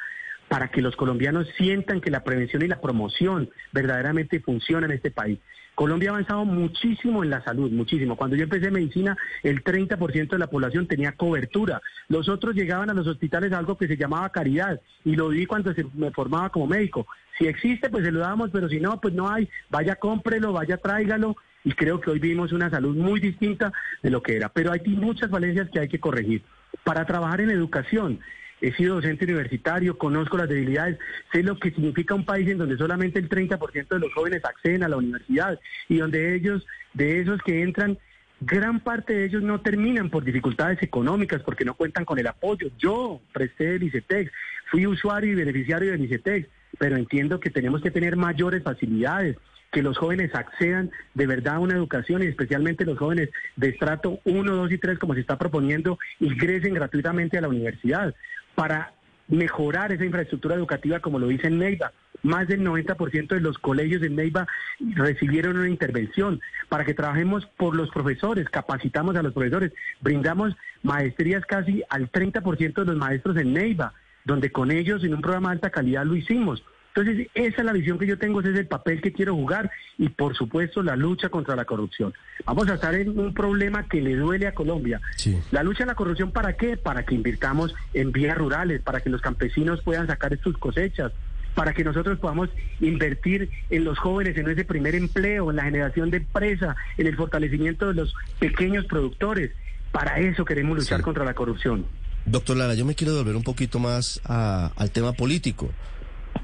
para 0.53 0.67
que 0.67 0.83
los 0.83 0.95
colombianos 0.95 1.47
sientan 1.57 1.99
que 1.99 2.11
la 2.11 2.23
prevención 2.23 2.61
y 2.61 2.67
la 2.67 2.79
promoción 2.79 3.49
verdaderamente 3.71 4.39
funcionan 4.39 4.91
en 4.91 4.97
este 4.97 5.09
país. 5.09 5.39
Colombia 5.73 6.11
ha 6.11 6.13
avanzado 6.13 6.45
muchísimo 6.45 7.23
en 7.23 7.31
la 7.31 7.43
salud, 7.43 7.71
muchísimo. 7.71 8.15
Cuando 8.15 8.35
yo 8.35 8.43
empecé 8.43 8.69
medicina, 8.69 9.17
el 9.41 9.63
30% 9.63 10.29
de 10.29 10.37
la 10.37 10.45
población 10.45 10.85
tenía 10.85 11.13
cobertura. 11.13 11.81
Los 12.07 12.29
otros 12.29 12.53
llegaban 12.53 12.91
a 12.91 12.93
los 12.93 13.07
hospitales 13.07 13.51
a 13.51 13.57
algo 13.57 13.79
que 13.79 13.87
se 13.87 13.97
llamaba 13.97 14.29
caridad 14.29 14.79
y 15.03 15.15
lo 15.15 15.29
vi 15.29 15.47
cuando 15.47 15.73
se 15.73 15.87
me 15.95 16.11
formaba 16.11 16.51
como 16.51 16.67
médico. 16.67 17.07
Si 17.39 17.47
existe, 17.47 17.89
pues 17.89 18.05
se 18.05 18.11
lo 18.11 18.19
damos, 18.19 18.51
pero 18.51 18.69
si 18.69 18.79
no, 18.79 19.01
pues 19.01 19.15
no 19.15 19.31
hay. 19.31 19.49
Vaya, 19.71 19.95
cómprelo, 19.95 20.53
vaya, 20.53 20.77
tráigalo. 20.77 21.35
Y 21.63 21.71
creo 21.71 21.99
que 21.99 22.11
hoy 22.11 22.19
vivimos 22.19 22.51
una 22.51 22.69
salud 22.69 22.95
muy 22.95 23.19
distinta 23.19 23.73
de 24.03 24.11
lo 24.11 24.21
que 24.21 24.35
era. 24.35 24.49
Pero 24.49 24.71
hay 24.71 24.81
muchas 24.85 25.31
falencias 25.31 25.67
que 25.71 25.79
hay 25.79 25.87
que 25.87 25.99
corregir. 25.99 26.43
Para 26.83 27.05
trabajar 27.05 27.41
en 27.41 27.49
educación, 27.49 28.19
he 28.63 28.71
sido 28.71 28.95
docente 28.95 29.25
universitario, 29.25 29.97
conozco 29.97 30.37
las 30.37 30.47
debilidades, 30.47 30.97
sé 31.33 31.43
lo 31.43 31.59
que 31.59 31.71
significa 31.71 32.15
un 32.15 32.23
país 32.23 32.47
en 32.47 32.57
donde 32.57 32.77
solamente 32.77 33.19
el 33.19 33.27
30% 33.27 33.87
de 33.89 33.99
los 33.99 34.13
jóvenes 34.13 34.43
acceden 34.45 34.83
a 34.83 34.87
la 34.87 34.95
universidad 34.95 35.59
y 35.89 35.97
donde 35.97 36.33
ellos, 36.33 36.65
de 36.93 37.19
esos 37.19 37.41
que 37.41 37.61
entran, 37.61 37.97
gran 38.39 38.79
parte 38.79 39.13
de 39.13 39.25
ellos 39.25 39.43
no 39.43 39.59
terminan 39.59 40.09
por 40.09 40.23
dificultades 40.23 40.81
económicas 40.81 41.41
porque 41.43 41.65
no 41.65 41.73
cuentan 41.73 42.05
con 42.05 42.19
el 42.19 42.27
apoyo. 42.27 42.69
Yo 42.77 43.19
presté 43.33 43.75
el 43.75 43.83
ICETEX, 43.83 44.31
fui 44.71 44.87
usuario 44.87 45.33
y 45.33 45.35
beneficiario 45.35 45.91
del 45.91 46.05
ICETEX, 46.05 46.47
pero 46.79 46.95
entiendo 46.95 47.41
que 47.41 47.49
tenemos 47.49 47.81
que 47.81 47.91
tener 47.91 48.15
mayores 48.15 48.63
facilidades 48.63 49.35
que 49.73 49.83
los 49.83 49.97
jóvenes 49.97 50.33
accedan 50.35 50.91
de 51.15 51.27
verdad 51.27 51.55
a 51.55 51.59
una 51.59 51.73
educación 51.73 52.23
y 52.23 52.27
especialmente 52.27 52.85
los 52.85 52.97
jóvenes 52.97 53.29
de 53.57 53.69
estrato 53.69 54.19
1, 54.23 54.55
2 54.55 54.71
y 54.71 54.77
3, 54.77 54.99
como 54.99 55.15
se 55.15 55.19
está 55.19 55.37
proponiendo, 55.37 55.99
ingresen 56.21 56.75
gratuitamente 56.75 57.37
a 57.37 57.41
la 57.41 57.49
universidad 57.49 58.15
para 58.55 58.93
mejorar 59.27 59.91
esa 59.91 60.05
infraestructura 60.05 60.55
educativa 60.55 60.99
como 60.99 61.19
lo 61.19 61.27
dice 61.27 61.47
en 61.47 61.59
Neiva. 61.59 61.91
Más 62.21 62.47
del 62.47 62.61
90% 62.61 63.27
de 63.27 63.41
los 63.41 63.57
colegios 63.57 64.01
en 64.03 64.15
Neiva 64.15 64.47
recibieron 64.95 65.57
una 65.57 65.69
intervención 65.69 66.39
para 66.69 66.85
que 66.85 66.93
trabajemos 66.93 67.45
por 67.57 67.75
los 67.75 67.89
profesores, 67.89 68.49
capacitamos 68.49 69.15
a 69.15 69.23
los 69.23 69.33
profesores, 69.33 69.73
brindamos 69.99 70.55
maestrías 70.83 71.45
casi 71.45 71.83
al 71.89 72.11
30% 72.11 72.73
de 72.73 72.85
los 72.85 72.95
maestros 72.95 73.35
en 73.37 73.53
Neiva, 73.53 73.93
donde 74.23 74.51
con 74.51 74.71
ellos 74.71 75.03
en 75.03 75.13
un 75.15 75.21
programa 75.21 75.49
de 75.49 75.55
alta 75.55 75.69
calidad 75.69 76.05
lo 76.05 76.15
hicimos. 76.15 76.63
Entonces, 76.95 77.27
esa 77.33 77.57
es 77.57 77.65
la 77.65 77.73
visión 77.73 77.97
que 77.97 78.05
yo 78.05 78.19
tengo, 78.19 78.39
ese 78.39 78.51
es 78.51 78.59
el 78.59 78.67
papel 78.67 79.01
que 79.01 79.11
quiero 79.11 79.33
jugar 79.33 79.71
y, 79.97 80.09
por 80.09 80.35
supuesto, 80.35 80.83
la 80.83 80.95
lucha 80.95 81.29
contra 81.29 81.55
la 81.55 81.65
corrupción. 81.65 82.13
Vamos 82.45 82.69
a 82.69 82.75
estar 82.75 82.93
en 82.93 83.17
un 83.17 83.33
problema 83.33 83.87
que 83.87 83.99
le 83.99 84.15
duele 84.15 84.45
a 84.45 84.53
Colombia. 84.53 85.01
La 85.49 85.63
lucha 85.63 85.85
a 85.85 85.87
la 85.87 85.95
corrupción, 85.95 86.31
¿para 86.31 86.53
qué? 86.53 86.77
Para 86.77 87.03
que 87.03 87.15
invirtamos 87.15 87.73
en 87.95 88.11
vías 88.11 88.37
rurales, 88.37 88.81
para 88.81 89.01
que 89.01 89.09
los 89.09 89.21
campesinos 89.21 89.81
puedan 89.81 90.05
sacar 90.05 90.37
sus 90.43 90.55
cosechas, 90.59 91.11
para 91.55 91.73
que 91.73 91.83
nosotros 91.83 92.19
podamos 92.19 92.49
invertir 92.79 93.49
en 93.71 93.85
los 93.85 93.97
jóvenes, 93.97 94.37
en 94.37 94.47
ese 94.49 94.63
primer 94.63 94.93
empleo, 94.93 95.49
en 95.49 95.55
la 95.55 95.63
generación 95.63 96.11
de 96.11 96.17
empresa, 96.17 96.75
en 96.99 97.07
el 97.07 97.15
fortalecimiento 97.15 97.87
de 97.87 97.95
los 97.95 98.13
pequeños 98.37 98.85
productores. 98.85 99.51
Para 99.91 100.19
eso 100.19 100.45
queremos 100.45 100.77
luchar 100.77 101.01
contra 101.01 101.25
la 101.25 101.33
corrupción. 101.33 101.87
Doctor 102.25 102.55
Lara, 102.55 102.75
yo 102.75 102.85
me 102.85 102.93
quiero 102.93 103.13
devolver 103.13 103.35
un 103.35 103.43
poquito 103.43 103.79
más 103.79 104.21
al 104.25 104.91
tema 104.91 105.13
político 105.13 105.71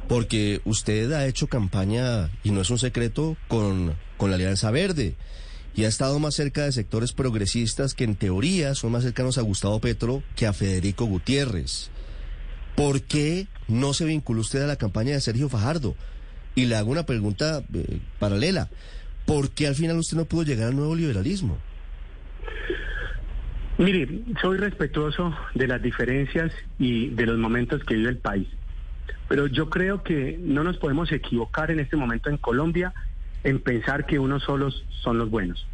porque 0.09 0.59
usted 0.65 1.11
ha 1.13 1.27
hecho 1.27 1.47
campaña, 1.47 2.31
y 2.43 2.49
no 2.49 2.61
es 2.61 2.71
un 2.71 2.79
secreto, 2.79 3.37
con, 3.47 3.93
con 4.17 4.31
la 4.31 4.35
Alianza 4.35 4.71
Verde 4.71 5.15
y 5.75 5.85
ha 5.85 5.87
estado 5.87 6.19
más 6.19 6.33
cerca 6.33 6.63
de 6.63 6.71
sectores 6.71 7.13
progresistas 7.13 7.93
que 7.93 8.03
en 8.03 8.15
teoría 8.15 8.73
son 8.75 8.91
más 8.91 9.03
cercanos 9.03 9.37
a 9.37 9.43
Gustavo 9.43 9.79
Petro 9.79 10.23
que 10.35 10.47
a 10.47 10.51
Federico 10.51 11.05
Gutiérrez. 11.05 11.91
¿Por 12.75 13.03
qué 13.03 13.47
no 13.67 13.93
se 13.93 14.05
vinculó 14.05 14.41
usted 14.41 14.63
a 14.63 14.67
la 14.67 14.77
campaña 14.77 15.13
de 15.13 15.21
Sergio 15.21 15.47
Fajardo? 15.47 15.95
Y 16.55 16.65
le 16.65 16.75
hago 16.75 16.91
una 16.91 17.05
pregunta 17.05 17.63
eh, 17.73 17.99
paralela. 18.17 18.67
¿Por 19.27 19.51
qué 19.51 19.67
al 19.67 19.75
final 19.75 19.97
usted 19.97 20.17
no 20.17 20.25
pudo 20.25 20.43
llegar 20.43 20.69
al 20.69 20.75
nuevo 20.75 20.95
liberalismo? 20.95 21.57
Mire, 23.77 24.09
soy 24.41 24.57
respetuoso 24.57 25.33
de 25.53 25.67
las 25.67 25.81
diferencias 25.81 26.51
y 26.79 27.09
de 27.09 27.25
los 27.27 27.37
momentos 27.37 27.83
que 27.83 27.95
vive 27.95 28.09
el 28.09 28.17
país. 28.17 28.47
Pero 29.27 29.47
yo 29.47 29.69
creo 29.69 30.03
que 30.03 30.37
no 30.39 30.63
nos 30.63 30.77
podemos 30.77 31.11
equivocar 31.11 31.71
en 31.71 31.79
este 31.79 31.95
momento 31.95 32.29
en 32.29 32.37
Colombia 32.37 32.93
en 33.43 33.59
pensar 33.59 34.05
que 34.05 34.19
unos 34.19 34.43
solos 34.43 34.85
son 35.01 35.17
los 35.17 35.29
buenos. 35.29 35.65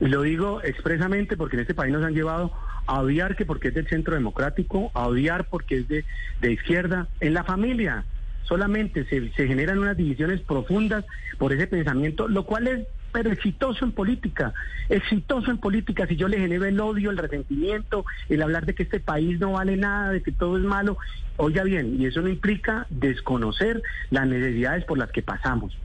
Y 0.00 0.06
lo 0.06 0.22
digo 0.22 0.60
expresamente 0.62 1.36
porque 1.36 1.56
en 1.56 1.60
este 1.60 1.74
país 1.74 1.92
nos 1.92 2.04
han 2.04 2.14
llevado 2.14 2.52
a 2.86 3.00
odiar 3.00 3.36
que 3.36 3.46
porque 3.46 3.68
es 3.68 3.74
del 3.74 3.88
centro 3.88 4.14
democrático, 4.14 4.90
a 4.94 5.06
odiar 5.06 5.46
porque 5.48 5.78
es 5.78 5.88
de, 5.88 6.04
de 6.40 6.52
izquierda, 6.52 7.08
en 7.20 7.34
la 7.34 7.44
familia. 7.44 8.04
Solamente 8.42 9.04
se, 9.06 9.30
se 9.32 9.46
generan 9.46 9.78
unas 9.78 9.96
divisiones 9.96 10.40
profundas 10.40 11.04
por 11.38 11.52
ese 11.52 11.66
pensamiento, 11.66 12.28
lo 12.28 12.44
cual 12.44 12.68
es 12.68 12.86
pero 13.14 13.30
exitoso 13.30 13.84
en 13.84 13.92
política, 13.92 14.52
exitoso 14.88 15.52
en 15.52 15.58
política, 15.58 16.04
si 16.08 16.16
yo 16.16 16.26
le 16.26 16.36
genero 16.36 16.64
el 16.64 16.80
odio, 16.80 17.12
el 17.12 17.16
resentimiento, 17.16 18.04
el 18.28 18.42
hablar 18.42 18.66
de 18.66 18.74
que 18.74 18.82
este 18.82 18.98
país 18.98 19.38
no 19.38 19.52
vale 19.52 19.76
nada, 19.76 20.10
de 20.10 20.20
que 20.20 20.32
todo 20.32 20.58
es 20.58 20.64
malo, 20.64 20.98
oiga 21.36 21.62
bien, 21.62 22.02
y 22.02 22.06
eso 22.06 22.22
no 22.22 22.28
implica 22.28 22.88
desconocer 22.90 23.80
las 24.10 24.26
necesidades 24.26 24.84
por 24.84 24.98
las 24.98 25.12
que 25.12 25.22
pasamos. 25.22 25.78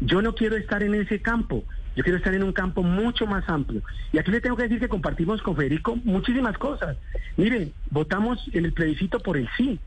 Yo 0.00 0.22
no 0.22 0.34
quiero 0.34 0.56
estar 0.56 0.82
en 0.82 0.94
ese 0.94 1.20
campo, 1.20 1.62
yo 1.94 2.04
quiero 2.04 2.16
estar 2.16 2.32
en 2.32 2.42
un 2.42 2.54
campo 2.54 2.82
mucho 2.82 3.26
más 3.26 3.46
amplio. 3.50 3.82
Y 4.10 4.16
aquí 4.16 4.30
le 4.30 4.40
tengo 4.40 4.56
que 4.56 4.62
decir 4.62 4.80
que 4.80 4.88
compartimos 4.88 5.42
con 5.42 5.54
Federico 5.54 5.96
muchísimas 6.04 6.56
cosas. 6.56 6.96
Miren, 7.36 7.74
votamos 7.90 8.38
en 8.54 8.64
el 8.64 8.72
plebiscito 8.72 9.20
por 9.20 9.36
el 9.36 9.46
sí 9.58 9.78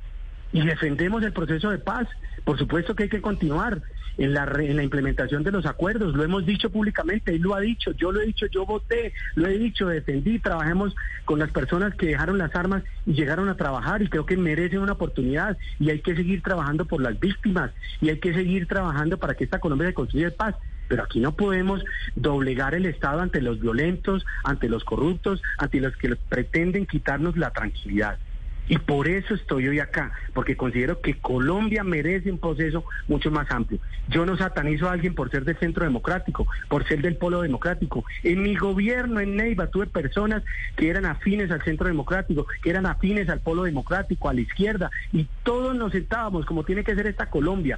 y 0.54 0.62
defendemos 0.62 1.24
el 1.24 1.34
proceso 1.34 1.72
de 1.72 1.80
paz. 1.80 2.08
Por 2.44 2.60
supuesto 2.60 2.96
que 2.96 3.04
hay 3.04 3.10
que 3.10 3.22
continuar 3.22 3.82
en 4.18 4.34
la, 4.34 4.44
en 4.58 4.76
la 4.76 4.84
implementación 4.84 5.44
de 5.44 5.52
los 5.52 5.66
acuerdos. 5.66 6.16
Lo 6.16 6.24
hemos 6.24 6.46
dicho 6.46 6.70
públicamente, 6.70 7.36
él 7.36 7.42
lo 7.42 7.56
ha 7.56 7.60
dicho, 7.60 7.92
yo 7.92 8.12
lo 8.12 8.22
he 8.22 8.26
dicho, 8.26 8.46
yo 8.48 8.66
voté, 8.66 9.14
lo 9.36 9.48
he 9.48 9.58
dicho, 9.58 9.88
defendí, 9.88 10.40
trabajemos 10.40 10.96
con 11.26 11.40
las 11.40 11.52
personas 11.52 11.96
que 11.96 12.08
dejaron 12.08 12.38
las 12.38 12.56
armas 12.56 12.84
y 13.06 13.14
llegaron 13.14 13.50
a 13.50 13.58
trabajar 13.58 14.02
y 14.02 14.10
creo 14.10 14.26
que 14.26 14.38
merecen 14.38 14.80
una 14.80 14.94
oportunidad 14.94 15.58
y 15.80 15.90
hay 15.90 16.00
que 16.00 16.16
seguir 16.16 16.42
trabajando 16.42 16.86
por 16.86 17.02
las 17.02 17.20
víctimas 17.20 17.72
y 18.02 18.10
hay 18.10 18.20
que 18.20 18.34
seguir 18.34 18.68
trabajando 18.68 19.18
para 19.18 19.34
que 19.34 19.44
esta 19.44 19.60
Colombia 19.60 19.88
se 19.88 19.94
construya 19.94 20.36
paz. 20.36 20.56
Pero 20.88 21.04
aquí 21.04 21.20
no 21.20 21.36
podemos 21.36 21.84
doblegar 22.16 22.76
el 22.76 22.86
Estado 22.86 23.22
ante 23.22 23.42
los 23.42 23.60
violentos, 23.60 24.24
ante 24.44 24.70
los 24.70 24.84
corruptos, 24.84 25.42
ante 25.58 25.80
los 25.80 25.96
que 25.98 26.16
pretenden 26.16 26.86
quitarnos 26.86 27.36
la 27.38 27.50
tranquilidad. 27.50 28.20
Y 28.68 28.78
por 28.80 29.08
eso 29.08 29.36
estoy 29.36 29.68
hoy 29.68 29.80
acá, 29.80 30.12
porque 30.34 30.58
considero 30.58 31.02
que 31.02 31.20
Colombia 31.20 31.84
merece 31.84 32.32
un 32.32 32.40
proceso 32.40 32.84
mucho 33.08 33.30
más 33.32 33.50
amplio. 33.52 33.80
Yo 34.08 34.26
no 34.26 34.38
satanizo 34.38 34.90
a 34.90 34.94
alguien 34.94 35.16
por 35.16 35.30
ser 35.30 35.46
del 35.46 35.58
centro 35.58 35.86
democrático, 35.86 36.48
por 36.68 36.88
ser 36.88 37.02
del 37.02 37.18
polo 37.18 37.42
democrático. 37.42 38.04
En 38.24 38.42
mi 38.42 38.56
gobierno 38.56 39.20
en 39.20 39.36
Neiva 39.36 39.68
tuve 39.68 39.88
personas 39.88 40.44
que 40.76 40.90
eran 40.90 41.06
afines 41.06 41.52
al 41.52 41.64
centro 41.64 41.88
democrático, 41.88 42.48
que 42.62 42.70
eran 42.70 42.86
afines 42.86 43.30
al 43.30 43.42
polo 43.42 43.64
democrático, 43.64 44.30
a 44.30 44.34
la 44.34 44.42
izquierda, 44.42 44.90
y 45.12 45.28
todos 45.44 45.76
nos 45.76 45.92
sentábamos 45.92 46.46
como 46.46 46.64
tiene 46.64 46.84
que 46.84 46.96
ser 46.96 47.08
esta 47.08 47.30
Colombia, 47.30 47.78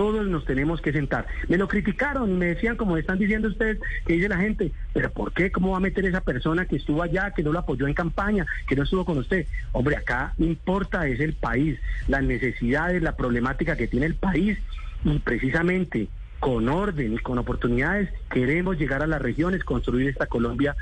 todos 0.00 0.26
nos 0.28 0.46
tenemos 0.46 0.80
que 0.80 0.92
sentar. 0.92 1.26
Me 1.46 1.58
lo 1.58 1.68
criticaron 1.68 2.30
y 2.30 2.32
me 2.32 2.46
decían, 2.46 2.78
como 2.78 2.96
están 2.96 3.18
diciendo 3.18 3.48
ustedes, 3.48 3.78
que 4.06 4.14
dice 4.14 4.30
la 4.30 4.38
gente, 4.38 4.72
pero 4.94 5.10
¿por 5.10 5.34
qué? 5.34 5.52
¿Cómo 5.52 5.72
va 5.72 5.76
a 5.76 5.80
meter 5.80 6.06
esa 6.06 6.22
persona 6.22 6.64
que 6.64 6.76
estuvo 6.76 7.02
allá, 7.02 7.32
que 7.32 7.42
no 7.42 7.52
lo 7.52 7.58
apoyó 7.58 7.86
en 7.86 7.92
campaña, 7.92 8.46
que 8.66 8.76
no 8.76 8.84
estuvo 8.84 9.04
con 9.04 9.18
usted? 9.18 9.44
Hombre, 9.72 9.98
acá 9.98 10.32
importa 10.38 11.06
es 11.06 11.20
el 11.20 11.34
país, 11.34 11.78
las 12.08 12.22
necesidades, 12.22 13.02
la 13.02 13.14
problemática 13.14 13.76
que 13.76 13.88
tiene 13.88 14.06
el 14.06 14.14
país 14.14 14.56
y 15.04 15.18
precisamente 15.18 16.08
con 16.38 16.70
orden 16.70 17.12
y 17.12 17.18
con 17.18 17.36
oportunidades 17.36 18.08
queremos 18.30 18.78
llegar 18.78 19.02
a 19.02 19.06
las 19.06 19.20
regiones, 19.20 19.64
construir 19.64 20.08
esta 20.08 20.24
Colombia 20.24 20.76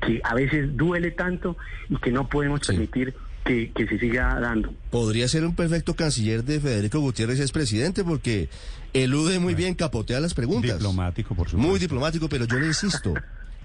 que 0.00 0.22
a 0.24 0.32
veces 0.34 0.78
duele 0.78 1.10
tanto 1.10 1.58
y 1.90 1.98
que 1.98 2.10
no 2.10 2.26
podemos 2.26 2.66
permitir 2.66 3.12
que, 3.44 3.72
se 3.74 3.98
siga 3.98 4.38
dando. 4.40 4.72
Podría 4.90 5.28
ser 5.28 5.44
un 5.44 5.54
perfecto 5.54 5.94
canciller 5.94 6.44
de 6.44 6.60
Federico 6.60 7.00
Gutiérrez 7.00 7.40
es 7.40 7.52
presidente 7.52 8.04
porque 8.04 8.48
elude 8.92 9.38
muy 9.38 9.54
bien, 9.54 9.74
capotea 9.74 10.20
las 10.20 10.34
preguntas. 10.34 10.78
Diplomático, 10.78 11.34
por 11.34 11.48
supuesto. 11.48 11.70
Muy 11.70 11.78
diplomático, 11.78 12.28
pero 12.28 12.44
yo 12.46 12.58
le 12.58 12.66
insisto. 12.66 13.14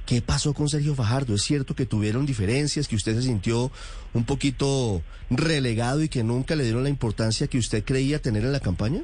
¿Qué 0.06 0.22
pasó 0.22 0.54
con 0.54 0.70
Sergio 0.70 0.96
Fajardo? 0.96 1.36
¿Es 1.36 1.42
cierto 1.42 1.76
que 1.76 1.86
tuvieron 1.86 2.26
diferencias, 2.26 2.88
que 2.88 2.96
usted 2.96 3.16
se 3.16 3.24
sintió 3.24 3.72
un 4.14 4.24
poquito 4.24 5.04
relegado 5.30 6.02
y 6.02 6.08
que 6.08 6.24
nunca 6.24 6.56
le 6.56 6.64
dieron 6.64 6.84
la 6.84 6.90
importancia 6.90 7.48
que 7.48 7.58
usted 7.58 7.84
creía 7.84 8.22
tener 8.22 8.46
en 8.46 8.54
la 8.54 8.62
campaña? 8.62 9.02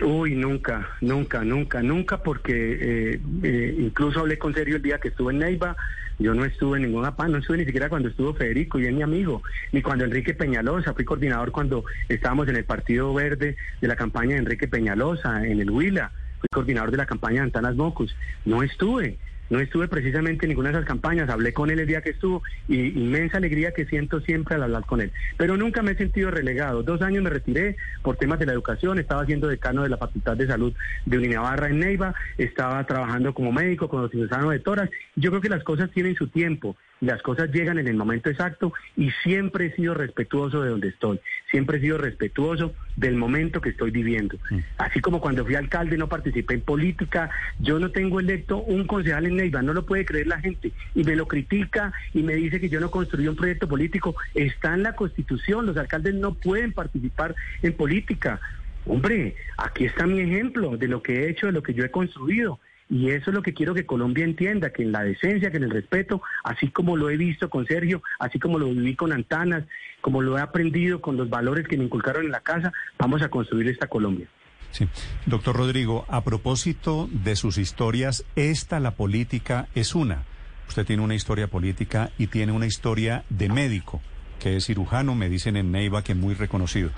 Uy, 0.00 0.36
nunca, 0.36 0.88
nunca, 1.00 1.42
nunca, 1.42 1.82
nunca, 1.82 2.22
porque 2.22 2.52
eh, 2.54 3.20
eh, 3.42 3.76
incluso 3.78 4.20
hablé 4.20 4.38
con 4.38 4.54
Sergio 4.54 4.76
el 4.76 4.82
día 4.82 4.98
que 4.98 5.08
estuve 5.08 5.32
en 5.32 5.40
Neiva, 5.40 5.76
yo 6.20 6.34
no 6.34 6.44
estuve 6.44 6.78
en 6.78 6.84
ninguna 6.84 7.16
PAN, 7.16 7.32
no 7.32 7.38
estuve 7.38 7.58
ni 7.58 7.64
siquiera 7.64 7.88
cuando 7.88 8.08
estuvo 8.08 8.32
Federico 8.34 8.78
y 8.78 8.86
es 8.86 8.92
mi 8.92 9.02
amigo, 9.02 9.42
ni 9.72 9.82
cuando 9.82 10.04
Enrique 10.04 10.34
Peñalosa, 10.34 10.94
fui 10.94 11.04
coordinador 11.04 11.50
cuando 11.50 11.84
estábamos 12.08 12.48
en 12.48 12.56
el 12.56 12.64
Partido 12.64 13.12
Verde 13.12 13.56
de 13.80 13.88
la 13.88 13.96
campaña 13.96 14.34
de 14.34 14.42
Enrique 14.42 14.68
Peñalosa, 14.68 15.44
en 15.44 15.60
el 15.60 15.70
Huila, 15.70 16.12
fui 16.38 16.48
coordinador 16.52 16.92
de 16.92 16.96
la 16.98 17.06
campaña 17.06 17.40
de 17.40 17.46
Antanas 17.46 17.74
Mocus, 17.74 18.14
no 18.44 18.62
estuve. 18.62 19.18
No 19.50 19.60
estuve 19.60 19.88
precisamente 19.88 20.44
en 20.44 20.50
ninguna 20.50 20.70
de 20.70 20.76
esas 20.76 20.86
campañas, 20.86 21.30
hablé 21.30 21.52
con 21.52 21.70
él 21.70 21.80
el 21.80 21.86
día 21.86 22.02
que 22.02 22.10
estuvo 22.10 22.42
y 22.68 22.88
inmensa 23.00 23.38
alegría 23.38 23.72
que 23.72 23.86
siento 23.86 24.20
siempre 24.20 24.54
al 24.54 24.64
hablar 24.64 24.84
con 24.84 25.00
él. 25.00 25.12
Pero 25.36 25.56
nunca 25.56 25.82
me 25.82 25.92
he 25.92 25.96
sentido 25.96 26.30
relegado. 26.30 26.82
Dos 26.82 27.00
años 27.02 27.22
me 27.22 27.30
retiré 27.30 27.76
por 28.02 28.16
temas 28.16 28.38
de 28.38 28.46
la 28.46 28.52
educación, 28.52 28.98
estaba 28.98 29.24
siendo 29.26 29.48
decano 29.48 29.82
de 29.82 29.88
la 29.88 29.96
Facultad 29.96 30.36
de 30.36 30.46
Salud 30.46 30.74
de 31.06 31.18
Uninavarra 31.18 31.68
en 31.68 31.80
Neiva, 31.80 32.14
estaba 32.36 32.84
trabajando 32.84 33.32
como 33.32 33.52
médico 33.52 33.88
con 33.88 34.02
los 34.02 34.10
cirujanos 34.10 34.50
de 34.50 34.58
toras. 34.60 34.90
Yo 35.16 35.30
creo 35.30 35.40
que 35.40 35.48
las 35.48 35.64
cosas 35.64 35.90
tienen 35.90 36.14
su 36.14 36.28
tiempo 36.28 36.76
las 37.00 37.22
cosas 37.22 37.50
llegan 37.50 37.78
en 37.78 37.88
el 37.88 37.96
momento 37.96 38.30
exacto 38.30 38.72
y 38.96 39.10
siempre 39.22 39.66
he 39.66 39.74
sido 39.74 39.94
respetuoso 39.94 40.62
de 40.62 40.70
donde 40.70 40.88
estoy, 40.88 41.20
siempre 41.50 41.78
he 41.78 41.80
sido 41.80 41.98
respetuoso 41.98 42.74
del 42.96 43.14
momento 43.14 43.60
que 43.60 43.70
estoy 43.70 43.90
viviendo. 43.90 44.36
Así 44.76 45.00
como 45.00 45.20
cuando 45.20 45.44
fui 45.44 45.54
alcalde 45.54 45.96
no 45.96 46.08
participé 46.08 46.54
en 46.54 46.62
política, 46.62 47.30
yo 47.58 47.78
no 47.78 47.90
tengo 47.90 48.20
electo 48.20 48.58
un 48.58 48.86
concejal 48.86 49.26
en 49.26 49.36
Neiva, 49.36 49.62
no 49.62 49.72
lo 49.72 49.86
puede 49.86 50.04
creer 50.04 50.26
la 50.26 50.40
gente 50.40 50.72
y 50.94 51.04
me 51.04 51.16
lo 51.16 51.28
critica 51.28 51.92
y 52.12 52.22
me 52.22 52.34
dice 52.34 52.60
que 52.60 52.68
yo 52.68 52.80
no 52.80 52.90
construí 52.90 53.28
un 53.28 53.36
proyecto 53.36 53.68
político, 53.68 54.16
está 54.34 54.74
en 54.74 54.82
la 54.82 54.94
constitución, 54.94 55.66
los 55.66 55.76
alcaldes 55.76 56.14
no 56.14 56.34
pueden 56.34 56.72
participar 56.72 57.34
en 57.62 57.72
política. 57.74 58.40
Hombre, 58.86 59.36
aquí 59.56 59.84
está 59.84 60.06
mi 60.06 60.20
ejemplo 60.20 60.76
de 60.76 60.88
lo 60.88 61.02
que 61.02 61.20
he 61.20 61.30
hecho, 61.30 61.46
de 61.46 61.52
lo 61.52 61.62
que 61.62 61.74
yo 61.74 61.84
he 61.84 61.90
construido. 61.90 62.58
Y 62.90 63.10
eso 63.10 63.30
es 63.30 63.34
lo 63.34 63.42
que 63.42 63.52
quiero 63.52 63.74
que 63.74 63.84
Colombia 63.84 64.24
entienda, 64.24 64.70
que 64.70 64.82
en 64.82 64.92
la 64.92 65.02
decencia, 65.02 65.50
que 65.50 65.58
en 65.58 65.64
el 65.64 65.70
respeto, 65.70 66.22
así 66.42 66.68
como 66.68 66.96
lo 66.96 67.10
he 67.10 67.16
visto 67.16 67.50
con 67.50 67.66
Sergio, 67.66 68.02
así 68.18 68.38
como 68.38 68.58
lo 68.58 68.66
viví 68.66 68.96
con 68.96 69.12
Antanas, 69.12 69.64
como 70.00 70.22
lo 70.22 70.38
he 70.38 70.40
aprendido 70.40 71.00
con 71.00 71.16
los 71.16 71.28
valores 71.28 71.68
que 71.68 71.76
me 71.76 71.84
inculcaron 71.84 72.24
en 72.24 72.32
la 72.32 72.40
casa, 72.40 72.72
vamos 72.98 73.20
a 73.22 73.28
construir 73.28 73.68
esta 73.68 73.88
Colombia. 73.88 74.26
Sí. 74.70 74.88
Doctor 75.26 75.56
Rodrigo, 75.56 76.06
a 76.08 76.24
propósito 76.24 77.08
de 77.12 77.36
sus 77.36 77.58
historias, 77.58 78.24
esta, 78.36 78.80
la 78.80 78.92
política, 78.92 79.68
es 79.74 79.94
una. 79.94 80.24
Usted 80.68 80.84
tiene 80.84 81.02
una 81.02 81.14
historia 81.14 81.48
política 81.48 82.10
y 82.18 82.26
tiene 82.26 82.52
una 82.52 82.66
historia 82.66 83.24
de 83.30 83.48
médico, 83.48 84.02
que 84.38 84.56
es 84.56 84.66
cirujano, 84.66 85.14
me 85.14 85.28
dicen 85.28 85.56
en 85.56 85.72
Neiva 85.72 86.02
que 86.02 86.14
muy 86.14 86.34
reconocido. 86.34 86.90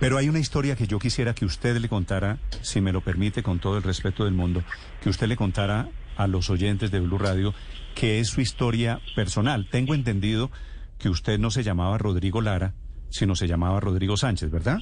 Pero 0.00 0.18
hay 0.18 0.28
una 0.28 0.38
historia 0.38 0.76
que 0.76 0.86
yo 0.86 0.98
quisiera 0.98 1.34
que 1.34 1.44
usted 1.44 1.76
le 1.76 1.88
contara, 1.88 2.38
si 2.62 2.80
me 2.80 2.92
lo 2.92 3.00
permite, 3.00 3.42
con 3.42 3.58
todo 3.58 3.76
el 3.76 3.82
respeto 3.82 4.24
del 4.24 4.34
mundo, 4.34 4.62
que 5.02 5.08
usted 5.08 5.26
le 5.26 5.36
contara 5.36 5.88
a 6.16 6.26
los 6.26 6.50
oyentes 6.50 6.90
de 6.90 7.00
Blue 7.00 7.18
Radio, 7.18 7.54
que 7.94 8.20
es 8.20 8.28
su 8.28 8.40
historia 8.40 9.00
personal. 9.14 9.68
Tengo 9.70 9.94
entendido 9.94 10.50
que 10.98 11.08
usted 11.08 11.38
no 11.38 11.50
se 11.50 11.62
llamaba 11.62 11.98
Rodrigo 11.98 12.40
Lara, 12.40 12.72
sino 13.10 13.34
se 13.36 13.46
llamaba 13.46 13.80
Rodrigo 13.80 14.16
Sánchez, 14.16 14.50
¿verdad? 14.50 14.78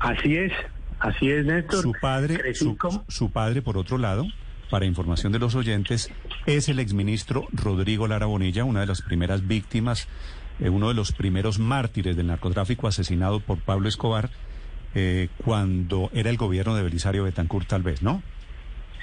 Así 0.00 0.36
es, 0.36 0.52
así 1.00 1.30
es, 1.30 1.44
Néstor. 1.44 1.82
Su 1.82 1.92
padre, 2.00 2.54
su, 2.54 2.76
su 3.08 3.30
padre, 3.30 3.62
por 3.62 3.76
otro 3.76 3.98
lado, 3.98 4.26
para 4.70 4.86
información 4.86 5.32
de 5.32 5.38
los 5.38 5.54
oyentes, 5.54 6.10
es 6.46 6.68
el 6.68 6.78
exministro 6.78 7.46
Rodrigo 7.52 8.06
Lara 8.06 8.26
Bonilla, 8.26 8.64
una 8.64 8.80
de 8.80 8.86
las 8.86 9.02
primeras 9.02 9.46
víctimas, 9.46 10.08
eh, 10.60 10.68
uno 10.68 10.88
de 10.88 10.94
los 10.94 11.12
primeros 11.12 11.58
mártires 11.58 12.16
del 12.16 12.28
narcotráfico 12.28 12.88
asesinado 12.88 13.40
por 13.40 13.58
Pablo 13.58 13.88
Escobar 13.88 14.30
eh, 14.94 15.28
cuando 15.44 16.10
era 16.12 16.30
el 16.30 16.36
gobierno 16.36 16.74
de 16.74 16.82
Belisario 16.82 17.24
Betancourt, 17.24 17.68
tal 17.68 17.82
vez, 17.82 18.02
¿no? 18.02 18.22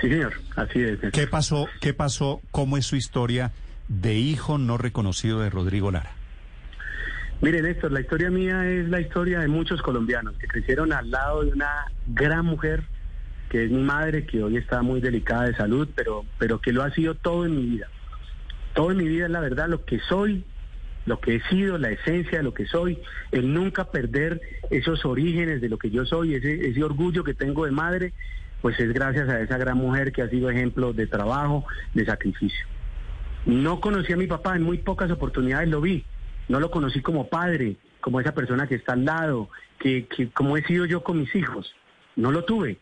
Sí, 0.01 0.09
señor, 0.09 0.33
así 0.55 0.81
es. 0.81 0.99
¿Qué 1.13 1.27
pasó? 1.27 1.67
¿Qué 1.79 1.93
pasó? 1.93 2.41
¿Cómo 2.51 2.77
es 2.77 2.85
su 2.85 2.95
historia 2.95 3.53
de 3.87 4.15
hijo 4.15 4.57
no 4.57 4.77
reconocido 4.77 5.39
de 5.39 5.49
Rodrigo 5.49 5.91
Lara? 5.91 6.11
Mire, 7.41 7.61
Néstor, 7.61 7.91
la 7.91 8.01
historia 8.01 8.29
mía 8.29 8.65
es 8.67 8.89
la 8.89 8.99
historia 8.99 9.39
de 9.39 9.47
muchos 9.47 9.81
colombianos 9.81 10.35
que 10.37 10.47
crecieron 10.47 10.93
al 10.93 11.11
lado 11.11 11.43
de 11.43 11.51
una 11.51 11.91
gran 12.07 12.45
mujer, 12.45 12.83
que 13.49 13.65
es 13.65 13.71
mi 13.71 13.83
madre, 13.83 14.25
que 14.25 14.41
hoy 14.41 14.57
está 14.57 14.81
muy 14.81 15.01
delicada 15.01 15.43
de 15.43 15.55
salud, 15.55 15.87
pero, 15.95 16.25
pero 16.39 16.59
que 16.59 16.71
lo 16.71 16.83
ha 16.83 16.91
sido 16.91 17.15
todo 17.15 17.45
en 17.45 17.55
mi 17.55 17.65
vida. 17.65 17.87
Todo 18.73 18.91
en 18.91 18.97
mi 18.97 19.07
vida 19.07 19.25
es 19.25 19.31
la 19.31 19.41
verdad, 19.41 19.69
lo 19.69 19.85
que 19.85 19.99
soy, 20.09 20.43
lo 21.05 21.19
que 21.19 21.35
he 21.35 21.41
sido, 21.49 21.77
la 21.77 21.91
esencia 21.91 22.39
de 22.39 22.43
lo 22.43 22.53
que 22.53 22.65
soy, 22.65 22.99
el 23.31 23.53
nunca 23.53 23.91
perder 23.91 24.41
esos 24.71 25.05
orígenes 25.05 25.61
de 25.61 25.69
lo 25.69 25.77
que 25.77 25.89
yo 25.91 26.05
soy, 26.05 26.35
ese, 26.35 26.67
ese 26.67 26.83
orgullo 26.83 27.23
que 27.23 27.33
tengo 27.33 27.65
de 27.65 27.71
madre, 27.71 28.13
pues 28.61 28.79
es 28.79 28.91
gracias 28.93 29.29
a 29.29 29.39
esa 29.41 29.57
gran 29.57 29.77
mujer 29.77 30.11
que 30.11 30.23
ha 30.23 30.29
sido 30.29 30.49
ejemplo 30.49 30.93
de 30.93 31.07
trabajo, 31.07 31.65
de 31.93 32.05
sacrificio. 32.05 32.65
No 33.45 33.79
conocí 33.79 34.11
a 34.11 34.17
mi 34.17 34.25
papá, 34.25 34.55
en 34.55 34.63
muy 34.63 34.79
pocas 34.79 35.11
oportunidades 35.11 35.69
lo 35.69 35.81
vi. 35.81 36.03
No 36.47 36.59
lo 36.59 36.71
conocí 36.71 37.01
como 37.01 37.27
padre, 37.27 37.77
como 38.01 38.19
esa 38.19 38.33
persona 38.33 38.67
que 38.67 38.75
está 38.75 38.93
al 38.93 39.05
lado, 39.05 39.49
que, 39.79 40.07
que 40.07 40.29
como 40.29 40.57
he 40.57 40.63
sido 40.63 40.85
yo 40.85 41.03
con 41.03 41.19
mis 41.19 41.33
hijos. 41.35 41.75
No 42.15 42.31
lo 42.31 42.43
tuve, 42.45 42.79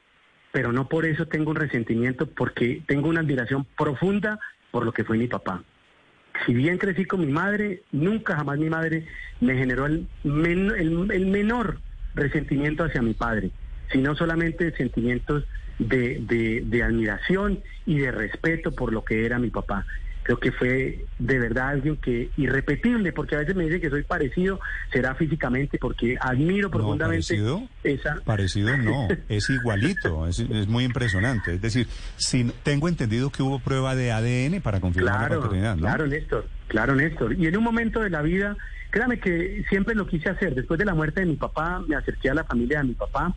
pero 0.52 0.72
no 0.72 0.88
por 0.88 1.06
eso 1.06 1.26
tengo 1.28 1.52
un 1.52 1.58
resentimiento, 1.58 2.28
porque 2.28 2.82
tengo 2.88 3.10
una 3.10 3.20
admiración 3.20 3.66
profunda 3.78 4.40
por 4.72 4.86
lo 4.86 4.94
que 4.94 5.04
fue 5.04 5.18
mi 5.18 5.28
papá. 5.28 5.64
Si 6.46 6.54
bien 6.54 6.78
crecí 6.78 7.06
con 7.06 7.22
mi 7.22 7.32
madre, 7.32 7.84
nunca 7.92 8.36
jamás 8.36 8.58
mi 8.60 8.70
madre 8.70 9.06
me 9.40 9.56
generó 9.56 9.86
el, 9.86 10.08
men- 10.24 10.72
el- 10.78 11.12
el 11.12 11.26
menor 11.28 11.80
resentimiento 12.16 12.84
hacia 12.84 13.02
mi 13.02 13.14
padre, 13.14 13.52
sino 13.92 14.16
solamente 14.16 14.72
sentimientos 14.76 15.46
de 15.80 16.84
admiración 16.84 17.62
y 17.86 18.00
de 18.00 18.12
respeto 18.12 18.72
por 18.72 18.94
lo 18.94 19.04
que 19.04 19.26
era 19.26 19.40
mi 19.40 19.50
papá. 19.50 19.86
Creo 20.24 20.40
que 20.40 20.52
fue 20.52 21.06
de 21.20 21.40
verdad 21.40 21.70
alguien 21.70 21.98
que 21.98 22.30
irrepetible, 22.38 23.12
porque 23.12 23.36
a 23.36 23.40
veces 23.40 23.56
me 23.56 23.66
dicen 23.66 23.82
que 23.82 23.90
soy 23.90 24.04
parecido, 24.04 24.60
será 24.92 25.16
físicamente, 25.16 25.78
porque 25.78 26.18
admiro 26.20 26.72
profundamente 26.72 27.28
parecido, 27.28 27.68
esa... 27.84 28.16
Parecido 28.24 28.78
no, 28.78 29.08
es 29.30 29.50
igualito, 29.50 30.28
es, 30.28 30.40
es 30.40 30.68
muy 30.68 30.86
impresionante. 30.86 31.56
Es 31.56 31.62
decir, 31.62 31.88
sin, 32.16 32.52
tengo 32.64 32.88
entendido 32.88 33.30
que 33.30 33.44
hubo 33.44 33.60
prueba 33.60 33.96
de 33.96 34.12
ADN 34.12 34.62
para 34.62 34.80
confirmar 34.80 35.30
la 35.30 35.40
paternidad, 35.40 35.76
¿no? 35.76 35.82
claro, 35.82 36.08
Néstor, 36.08 36.48
claro, 36.68 36.96
Néstor. 36.96 37.34
Y 37.34 37.48
en 37.48 37.58
un 37.58 37.64
momento 37.64 38.00
de 38.00 38.10
la 38.10 38.22
vida, 38.22 38.56
créame 38.92 39.20
que 39.20 39.64
siempre 39.70 39.94
lo 39.94 40.08
quise 40.08 40.30
hacer. 40.30 40.56
Después 40.56 40.78
de 40.78 40.86
la 40.86 40.94
muerte 40.94 41.20
de 41.20 41.26
mi 41.26 41.36
papá, 41.36 41.84
me 41.88 41.96
acerqué 41.96 42.30
a 42.30 42.34
la 42.34 42.44
familia 42.46 42.80
de 42.80 42.86
mi 42.86 42.94
papá 42.94 43.36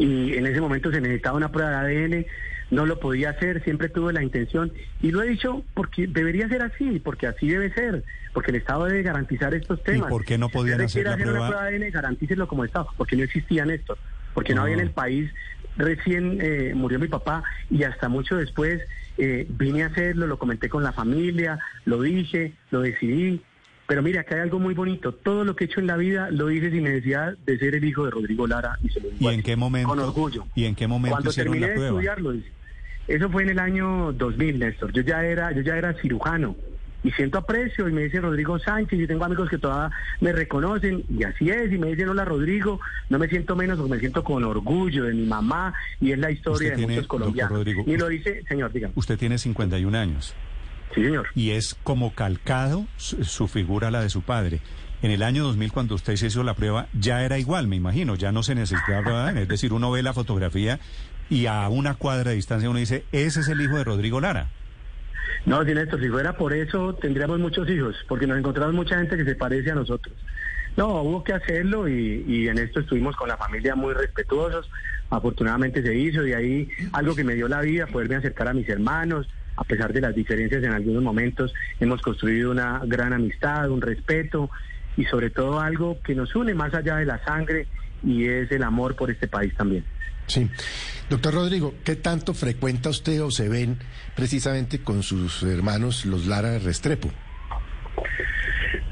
y 0.00 0.34
en 0.34 0.46
ese 0.46 0.60
momento 0.60 0.90
se 0.90 1.00
necesitaba 1.00 1.36
una 1.36 1.52
prueba 1.52 1.84
de 1.84 2.04
ADN. 2.04 2.26
No 2.70 2.86
lo 2.86 3.00
podía 3.00 3.30
hacer, 3.30 3.62
siempre 3.64 3.88
tuve 3.88 4.12
la 4.12 4.22
intención 4.22 4.72
y 5.02 5.10
lo 5.10 5.22
he 5.22 5.28
dicho 5.28 5.64
porque 5.74 6.06
debería 6.06 6.48
ser 6.48 6.62
así, 6.62 7.00
porque 7.00 7.26
así 7.26 7.48
debe 7.48 7.72
ser, 7.74 8.04
porque 8.32 8.50
el 8.52 8.58
Estado 8.58 8.84
debe 8.84 9.02
garantizar 9.02 9.52
estos 9.54 9.82
temas. 9.82 10.08
por 10.08 10.24
qué 10.24 10.38
no 10.38 10.46
Si 10.48 10.52
podían 10.52 10.80
usted 10.80 10.84
hacer 10.84 11.04
la 11.06 11.12
hacer 11.14 11.24
prueba? 11.26 11.40
una 11.40 11.48
prueba 11.48 11.70
de 11.70 11.76
ADN, 11.76 11.90
garantícelo 11.92 12.46
como 12.46 12.64
Estado, 12.64 12.88
porque 12.96 13.16
no 13.16 13.24
existía 13.24 13.64
Néstor, 13.64 13.98
porque 14.34 14.54
no, 14.54 14.58
No. 14.60 14.62
había 14.64 14.74
en 14.76 14.80
el 14.82 14.90
país. 14.90 15.30
Recién 15.76 16.38
eh, 16.40 16.72
murió 16.74 16.98
mi 16.98 17.08
papá 17.08 17.42
y 17.70 17.82
hasta 17.84 18.08
mucho 18.08 18.36
después 18.36 18.80
eh, 19.18 19.46
vine 19.48 19.82
a 19.82 19.86
hacerlo, 19.86 20.26
lo 20.26 20.38
comenté 20.38 20.68
con 20.68 20.82
la 20.82 20.92
familia, 20.92 21.58
lo 21.84 22.00
dije, 22.02 22.52
lo 22.70 22.80
decidí. 22.82 23.40
Pero 23.86 24.02
mira, 24.02 24.20
acá 24.20 24.36
hay 24.36 24.42
algo 24.42 24.60
muy 24.60 24.74
bonito. 24.74 25.12
Todo 25.12 25.44
lo 25.44 25.56
que 25.56 25.64
he 25.64 25.66
hecho 25.66 25.80
en 25.80 25.88
la 25.88 25.96
vida 25.96 26.30
lo 26.30 26.50
hice 26.50 26.70
sin 26.70 26.84
necesidad 26.84 27.36
de 27.44 27.58
ser 27.58 27.74
el 27.74 27.84
hijo 27.84 28.04
de 28.04 28.12
Rodrigo 28.12 28.46
Lara 28.46 28.78
y 28.84 28.88
se 28.88 29.00
lo 29.00 29.08
digo 29.10 29.16
¿Y 29.20 29.26
así, 29.26 29.34
en 29.34 29.42
qué 29.42 29.56
momento? 29.56 29.88
Con 29.88 29.98
orgullo. 29.98 30.46
¿Y 30.54 30.64
en 30.66 30.76
qué 30.76 30.86
momento 30.86 31.14
Cuando 31.16 31.30
hicieron 31.30 31.52
terminé 31.54 31.66
la 31.66 31.72
de 31.72 31.74
prueba? 31.76 31.90
estudiar 31.98 32.20
lo 32.20 32.34
hice. 32.34 32.48
Eso 33.08 33.28
fue 33.30 33.42
en 33.42 33.50
el 33.50 33.58
año 33.58 34.12
2000, 34.12 34.58
Néstor. 34.58 34.92
Yo 34.92 35.02
ya 35.02 35.24
era, 35.24 35.52
yo 35.52 35.62
ya 35.62 35.76
era 35.76 35.94
cirujano 35.94 36.54
y 37.02 37.10
siento 37.12 37.38
aprecio 37.38 37.88
y 37.88 37.92
me 37.92 38.02
dice 38.02 38.20
Rodrigo 38.20 38.58
Sánchez 38.58 39.00
y 39.00 39.06
tengo 39.06 39.24
amigos 39.24 39.48
que 39.48 39.56
todavía 39.58 39.96
me 40.20 40.32
reconocen 40.32 41.02
y 41.08 41.24
así 41.24 41.48
es 41.48 41.72
y 41.72 41.78
me 41.78 41.88
dicen 41.88 42.10
hola 42.10 42.26
Rodrigo, 42.26 42.78
no 43.08 43.18
me 43.18 43.26
siento 43.26 43.56
menos 43.56 43.78
porque 43.78 43.94
me 43.94 44.00
siento 44.00 44.22
con 44.22 44.44
orgullo 44.44 45.04
de 45.04 45.14
mi 45.14 45.24
mamá 45.26 45.72
y 45.98 46.12
es 46.12 46.18
la 46.18 46.30
historia 46.30 46.70
de 46.72 46.76
tiene, 46.76 46.92
muchos 46.94 47.08
colombianos. 47.08 47.52
Rodrigo, 47.52 47.84
y 47.86 47.96
lo 47.96 48.06
dice, 48.08 48.42
señor, 48.48 48.70
dígame. 48.72 48.92
Usted 48.96 49.18
tiene 49.18 49.38
51 49.38 49.96
años 49.98 50.34
Sí, 50.94 51.02
señor. 51.02 51.26
y 51.34 51.50
es 51.52 51.74
como 51.82 52.14
calcado 52.14 52.86
su, 52.96 53.24
su 53.24 53.48
figura 53.48 53.88
a 53.88 53.90
la 53.90 54.02
de 54.02 54.10
su 54.10 54.20
padre. 54.22 54.60
En 55.02 55.10
el 55.10 55.22
año 55.22 55.44
2000, 55.44 55.72
cuando 55.72 55.94
usted 55.94 56.16
se 56.16 56.26
hizo 56.26 56.42
la 56.42 56.52
prueba, 56.52 56.88
ya 56.92 57.24
era 57.24 57.38
igual, 57.38 57.66
me 57.66 57.76
imagino, 57.76 58.16
ya 58.16 58.32
no 58.32 58.42
se 58.42 58.54
necesitaba. 58.54 59.30
Es 59.32 59.48
decir, 59.48 59.72
uno 59.72 59.90
ve 59.90 60.02
la 60.02 60.12
fotografía 60.12 60.78
y 61.30 61.46
a 61.46 61.68
una 61.68 61.94
cuadra 61.94 62.30
de 62.30 62.36
distancia 62.36 62.68
uno 62.68 62.78
dice, 62.78 63.04
ese 63.12 63.40
es 63.40 63.48
el 63.48 63.60
hijo 63.60 63.76
de 63.76 63.84
Rodrigo 63.84 64.20
Lara. 64.20 64.48
No, 65.46 65.64
si 65.64 65.72
Néstor, 65.72 66.00
si 66.00 66.08
fuera 66.08 66.36
por 66.36 66.52
eso 66.52 66.94
tendríamos 66.94 67.38
muchos 67.38 67.68
hijos, 67.70 67.96
porque 68.08 68.26
nos 68.26 68.38
encontramos 68.38 68.74
mucha 68.74 68.98
gente 68.98 69.16
que 69.16 69.24
se 69.24 69.36
parece 69.36 69.70
a 69.70 69.74
nosotros. 69.74 70.14
No, 70.76 71.02
hubo 71.02 71.24
que 71.24 71.32
hacerlo 71.32 71.88
y, 71.88 72.24
y 72.26 72.48
en 72.48 72.58
esto 72.58 72.80
estuvimos 72.80 73.16
con 73.16 73.28
la 73.28 73.36
familia 73.36 73.74
muy 73.74 73.94
respetuosos. 73.94 74.68
Afortunadamente 75.08 75.82
se 75.82 75.94
hizo 75.96 76.26
y 76.26 76.32
ahí 76.32 76.68
algo 76.92 77.14
que 77.14 77.24
me 77.24 77.34
dio 77.34 77.48
la 77.48 77.60
vida, 77.62 77.86
poderme 77.86 78.16
acercar 78.16 78.48
a 78.48 78.52
mis 78.52 78.68
hermanos, 78.68 79.28
a 79.56 79.64
pesar 79.64 79.92
de 79.92 80.00
las 80.00 80.14
diferencias 80.14 80.62
en 80.62 80.72
algunos 80.72 81.02
momentos, 81.02 81.52
hemos 81.80 82.00
construido 82.02 82.50
una 82.50 82.80
gran 82.86 83.12
amistad, 83.12 83.70
un 83.70 83.80
respeto 83.80 84.50
y 84.96 85.04
sobre 85.04 85.30
todo 85.30 85.60
algo 85.60 86.00
que 86.02 86.14
nos 86.14 86.34
une 86.34 86.54
más 86.54 86.74
allá 86.74 86.96
de 86.96 87.06
la 87.06 87.22
sangre 87.24 87.66
y 88.02 88.26
es 88.26 88.50
el 88.52 88.62
amor 88.62 88.96
por 88.96 89.10
este 89.10 89.28
país 89.28 89.54
también. 89.54 89.84
Sí. 90.30 90.48
Doctor 91.08 91.34
Rodrigo, 91.34 91.74
¿qué 91.84 91.96
tanto 91.96 92.34
frecuenta 92.34 92.88
usted 92.88 93.20
o 93.22 93.30
se 93.32 93.48
ven 93.48 93.78
precisamente 94.14 94.80
con 94.80 95.02
sus 95.02 95.42
hermanos 95.42 96.06
los 96.06 96.26
Lara 96.26 96.58
Restrepo? 96.58 97.10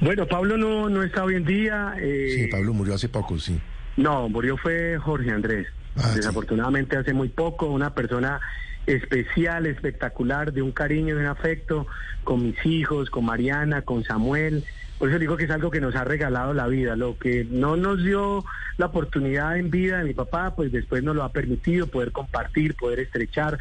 Bueno, 0.00 0.26
Pablo 0.26 0.56
no, 0.56 0.88
no 0.88 1.02
está 1.02 1.24
hoy 1.24 1.36
en 1.36 1.44
día. 1.44 1.94
eh, 1.98 2.28
Sí, 2.34 2.46
Pablo 2.48 2.72
murió 2.74 2.94
hace 2.94 3.08
poco, 3.08 3.38
sí. 3.38 3.60
No, 3.96 4.28
murió 4.28 4.56
fue 4.56 4.98
Jorge 4.98 5.30
Andrés. 5.30 5.66
Ah, 5.96 6.08
sí. 6.10 6.16
Desafortunadamente 6.16 6.96
hace 6.96 7.12
muy 7.12 7.28
poco, 7.28 7.66
una 7.66 7.94
persona 7.94 8.40
especial, 8.86 9.66
espectacular, 9.66 10.52
de 10.52 10.62
un 10.62 10.72
cariño, 10.72 11.14
de 11.16 11.20
un 11.22 11.26
afecto 11.26 11.86
con 12.24 12.42
mis 12.42 12.64
hijos, 12.66 13.10
con 13.10 13.24
Mariana, 13.24 13.82
con 13.82 14.02
Samuel. 14.04 14.64
Por 14.98 15.08
eso 15.08 15.18
digo 15.18 15.36
que 15.36 15.44
es 15.44 15.50
algo 15.50 15.70
que 15.70 15.80
nos 15.80 15.94
ha 15.94 16.04
regalado 16.04 16.52
la 16.54 16.66
vida. 16.66 16.96
Lo 16.96 17.16
que 17.18 17.46
no 17.48 17.76
nos 17.76 18.02
dio 18.02 18.44
la 18.78 18.86
oportunidad 18.86 19.56
en 19.56 19.70
vida 19.70 19.98
de 19.98 20.04
mi 20.04 20.14
papá, 20.14 20.54
pues 20.56 20.72
después 20.72 21.04
nos 21.04 21.14
lo 21.14 21.22
ha 21.22 21.30
permitido 21.30 21.86
poder 21.86 22.10
compartir, 22.10 22.74
poder 22.74 22.98
estrechar. 22.98 23.58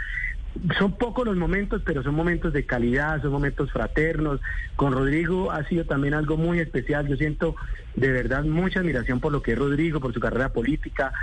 Son 0.80 0.98
pocos 0.98 1.26
los 1.26 1.38
momentos, 1.38 1.84
pero 1.86 2.02
son 2.02 2.16
momentos 2.16 2.54
de 2.54 2.66
calidad, 2.66 3.22
son 3.22 3.32
momentos 3.32 3.72
fraternos. 3.72 4.42
Con 4.76 4.94
Rodrigo 4.94 5.52
ha 5.52 5.64
sido 5.66 5.86
también 5.86 6.16
algo 6.16 6.38
muy 6.38 6.60
especial. 6.60 7.08
Yo 7.08 7.16
siento 7.16 7.56
de 7.96 8.12
verdad 8.12 8.44
mucha 8.44 8.80
admiración 8.80 9.20
por 9.20 9.32
lo 9.32 9.44
que 9.44 9.52
es 9.52 9.60
Rodrigo, 9.60 10.00
por 10.00 10.14
su 10.14 10.20
carrera 10.20 10.50
política. 10.50 11.14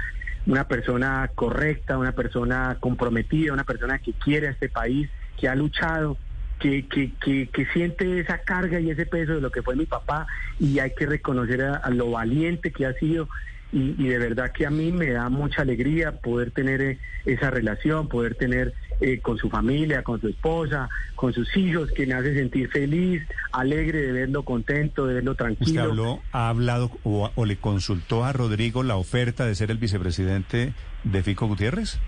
Una 0.46 0.68
persona 0.68 1.28
correcta, 1.34 1.98
una 1.98 2.12
persona 2.12 2.76
comprometida, 2.78 3.52
una 3.52 3.64
persona 3.64 3.98
que 3.98 4.12
quiere 4.12 4.46
a 4.46 4.50
este 4.50 4.68
país, 4.68 5.10
que 5.36 5.48
ha 5.48 5.56
luchado, 5.56 6.16
que, 6.58 6.86
que, 6.86 7.12
que, 7.22 7.48
que 7.48 7.66
siente 7.66 8.20
esa 8.20 8.38
carga 8.38 8.80
y 8.80 8.90
ese 8.90 9.06
peso 9.06 9.34
de 9.34 9.40
lo 9.40 9.50
que 9.50 9.62
fue 9.62 9.76
mi 9.76 9.86
papá 9.86 10.26
y 10.58 10.78
hay 10.78 10.92
que 10.94 11.06
reconocer 11.06 11.62
a, 11.62 11.76
a 11.76 11.90
lo 11.90 12.10
valiente 12.10 12.70
que 12.72 12.86
ha 12.86 12.92
sido 12.94 13.28
y, 13.72 13.96
y 13.98 14.06
de 14.08 14.18
verdad 14.18 14.52
que 14.52 14.66
a 14.66 14.70
mí 14.70 14.92
me 14.92 15.10
da 15.10 15.28
mucha 15.28 15.62
alegría 15.62 16.12
poder 16.12 16.52
tener 16.52 16.80
eh, 16.80 16.98
esa 17.26 17.50
relación, 17.50 18.08
poder 18.08 18.36
tener 18.36 18.72
eh, 19.00 19.18
con 19.18 19.36
su 19.36 19.50
familia, 19.50 20.04
con 20.04 20.20
su 20.20 20.28
esposa, 20.28 20.88
con 21.16 21.32
sus 21.32 21.56
hijos, 21.56 21.90
que 21.90 22.06
me 22.06 22.14
hace 22.14 22.34
sentir 22.34 22.68
feliz, 22.70 23.24
alegre 23.50 24.00
de 24.00 24.12
verlo 24.12 24.44
contento, 24.44 25.06
de 25.06 25.14
verlo 25.14 25.32
¿Usted 25.32 25.44
tranquilo. 25.44 25.82
habló, 25.82 26.22
ha 26.30 26.48
hablado 26.50 26.92
o, 27.02 27.32
o 27.34 27.44
le 27.44 27.56
consultó 27.56 28.24
a 28.24 28.32
Rodrigo 28.32 28.84
la 28.84 28.94
oferta 28.96 29.44
de 29.44 29.56
ser 29.56 29.72
el 29.72 29.78
vicepresidente 29.78 30.72
de 31.02 31.22
Fico 31.24 31.48
Gutiérrez? 31.48 31.98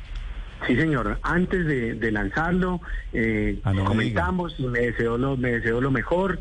Sí, 0.66 0.76
señor. 0.76 1.18
Antes 1.22 1.66
de, 1.66 1.94
de 1.94 2.12
lanzarlo, 2.12 2.80
eh, 3.12 3.60
Ah, 3.64 3.72
no 3.72 3.84
comentamos 3.84 4.54
y 4.58 4.66
me 4.66 4.80
deseó 4.80 5.16
lo, 5.18 5.36
me 5.36 5.52
deseó 5.52 5.80
lo 5.80 5.90
mejor 5.90 6.38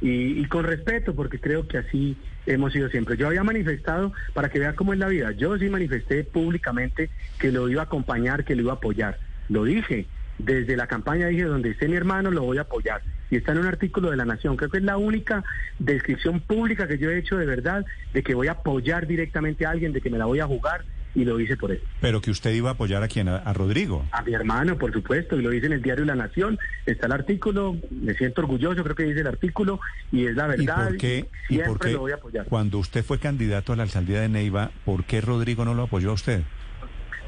y, 0.00 0.40
y 0.40 0.44
con 0.46 0.64
respeto, 0.64 1.14
porque 1.14 1.38
creo 1.38 1.66
que 1.66 1.78
así 1.78 2.16
hemos 2.46 2.72
sido 2.72 2.88
siempre. 2.88 3.16
Yo 3.16 3.26
había 3.26 3.42
manifestado, 3.44 4.12
para 4.34 4.48
que 4.48 4.58
vea 4.58 4.74
cómo 4.74 4.92
es 4.92 4.98
la 4.98 5.08
vida, 5.08 5.32
yo 5.32 5.58
sí 5.58 5.68
manifesté 5.68 6.24
públicamente 6.24 7.10
que 7.38 7.52
lo 7.52 7.68
iba 7.68 7.82
a 7.82 7.84
acompañar, 7.84 8.44
que 8.44 8.54
lo 8.54 8.62
iba 8.62 8.72
a 8.72 8.76
apoyar. 8.76 9.18
Lo 9.48 9.64
dije. 9.64 10.06
Desde 10.38 10.76
la 10.76 10.86
campaña 10.86 11.28
dije, 11.28 11.44
donde 11.44 11.70
esté 11.70 11.88
mi 11.88 11.96
hermano, 11.96 12.30
lo 12.30 12.42
voy 12.42 12.58
a 12.58 12.62
apoyar. 12.62 13.00
Y 13.30 13.36
está 13.36 13.52
en 13.52 13.58
un 13.58 13.66
artículo 13.66 14.10
de 14.10 14.18
La 14.18 14.26
Nación. 14.26 14.56
Creo 14.58 14.68
que 14.70 14.76
es 14.76 14.84
la 14.84 14.98
única 14.98 15.42
descripción 15.78 16.40
pública 16.40 16.86
que 16.86 16.98
yo 16.98 17.10
he 17.10 17.16
hecho 17.16 17.38
de 17.38 17.46
verdad, 17.46 17.86
de 18.12 18.22
que 18.22 18.34
voy 18.34 18.48
a 18.48 18.52
apoyar 18.52 19.06
directamente 19.06 19.64
a 19.64 19.70
alguien, 19.70 19.94
de 19.94 20.02
que 20.02 20.10
me 20.10 20.18
la 20.18 20.26
voy 20.26 20.40
a 20.40 20.46
jugar, 20.46 20.84
y 21.16 21.24
lo 21.24 21.40
hice 21.40 21.56
por 21.56 21.72
eso. 21.72 21.82
Pero 22.00 22.20
que 22.20 22.30
usted 22.30 22.52
iba 22.52 22.68
a 22.68 22.72
apoyar 22.74 23.02
a 23.02 23.08
quién, 23.08 23.28
a, 23.28 23.38
a 23.38 23.52
Rodrigo. 23.54 24.04
A 24.12 24.22
mi 24.22 24.34
hermano, 24.34 24.76
por 24.78 24.92
supuesto, 24.92 25.36
y 25.36 25.42
lo 25.42 25.50
dice 25.50 25.66
en 25.66 25.72
el 25.72 25.82
diario 25.82 26.04
La 26.04 26.14
Nación. 26.14 26.58
Está 26.84 27.06
el 27.06 27.12
artículo, 27.12 27.74
me 27.90 28.12
siento 28.14 28.42
orgulloso, 28.42 28.84
creo 28.84 28.94
que 28.94 29.04
dice 29.04 29.20
el 29.20 29.26
artículo, 29.26 29.80
y 30.12 30.26
es 30.26 30.36
la 30.36 30.44
¿Y 30.44 30.58
verdad. 30.58 30.88
por 30.88 30.96
qué, 30.98 31.26
y 31.48 31.54
siempre 31.54 31.68
por 31.68 31.78
qué 31.80 31.92
lo 31.92 32.00
voy 32.00 32.12
a 32.12 32.16
apoyar. 32.16 32.46
cuando 32.46 32.78
usted 32.78 33.02
fue 33.02 33.18
candidato 33.18 33.72
a 33.72 33.76
la 33.76 33.82
alcaldía 33.84 34.20
de 34.20 34.28
Neiva, 34.28 34.70
por 34.84 35.04
qué 35.04 35.20
Rodrigo 35.22 35.64
no 35.64 35.74
lo 35.74 35.84
apoyó 35.84 36.10
a 36.10 36.14
usted? 36.14 36.42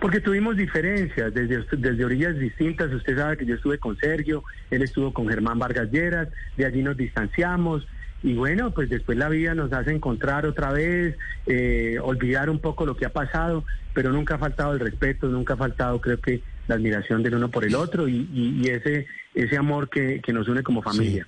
Porque 0.00 0.20
tuvimos 0.20 0.56
diferencias 0.56 1.34
desde, 1.34 1.64
desde 1.76 2.04
orillas 2.04 2.38
distintas. 2.38 2.92
Usted 2.92 3.16
sabe 3.16 3.36
que 3.36 3.46
yo 3.46 3.56
estuve 3.56 3.78
con 3.78 3.96
Sergio, 3.96 4.44
él 4.70 4.82
estuvo 4.82 5.12
con 5.12 5.28
Germán 5.28 5.58
Vargas 5.58 5.90
Lleras, 5.90 6.28
de 6.56 6.66
allí 6.66 6.82
nos 6.82 6.96
distanciamos. 6.96 7.84
Y 8.22 8.34
bueno, 8.34 8.72
pues 8.72 8.90
después 8.90 9.16
la 9.16 9.28
vida 9.28 9.54
nos 9.54 9.72
hace 9.72 9.92
encontrar 9.92 10.44
otra 10.44 10.72
vez, 10.72 11.16
eh, 11.46 11.98
olvidar 12.02 12.50
un 12.50 12.58
poco 12.58 12.84
lo 12.84 12.96
que 12.96 13.06
ha 13.06 13.12
pasado, 13.12 13.64
pero 13.94 14.10
nunca 14.12 14.34
ha 14.34 14.38
faltado 14.38 14.72
el 14.72 14.80
respeto, 14.80 15.28
nunca 15.28 15.54
ha 15.54 15.56
faltado, 15.56 16.00
creo 16.00 16.20
que, 16.20 16.42
la 16.66 16.74
admiración 16.74 17.22
del 17.22 17.36
uno 17.36 17.48
por 17.50 17.64
el 17.64 17.74
otro 17.74 18.06
y, 18.08 18.28
y- 18.30 18.60
y 18.62 18.68
ese, 18.68 19.06
ese 19.34 19.56
amor 19.56 19.88
que, 19.88 20.20
que 20.20 20.34
nos 20.34 20.48
une 20.48 20.62
como 20.62 20.82
familia. 20.82 21.26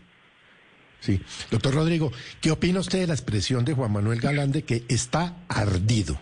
Sí. 0.98 1.18
Doctor 1.50 1.72
Rodrigo, 1.74 2.12
¿qué 2.42 2.50
opina 2.50 2.80
usted 2.80 3.00
de 3.00 3.06
la 3.06 3.14
expresión 3.14 3.64
de 3.64 3.72
Juan 3.72 3.90
Manuel 3.90 4.20
Galán 4.20 4.52
de 4.52 4.64
que 4.64 4.82
está 4.88 5.36
ardido? 5.48 6.18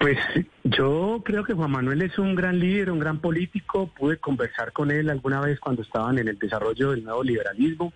Pues 0.00 0.18
yo 0.64 1.22
creo 1.24 1.42
que 1.42 1.54
Juan 1.54 1.70
Manuel 1.72 2.02
es 2.02 2.18
un 2.18 2.34
gran 2.34 2.58
líder, 2.60 2.90
un 2.90 2.98
gran 3.00 3.18
político. 3.20 3.90
Pude 3.98 4.18
conversar 4.18 4.72
con 4.72 4.90
él 4.90 5.10
alguna 5.10 5.40
vez 5.40 5.58
cuando 5.58 5.82
estaban 5.82 6.18
en 6.18 6.28
el 6.28 6.38
desarrollo 6.38 6.92
del 6.92 7.02
nuevo 7.04 7.24
liberalismo. 7.24 7.92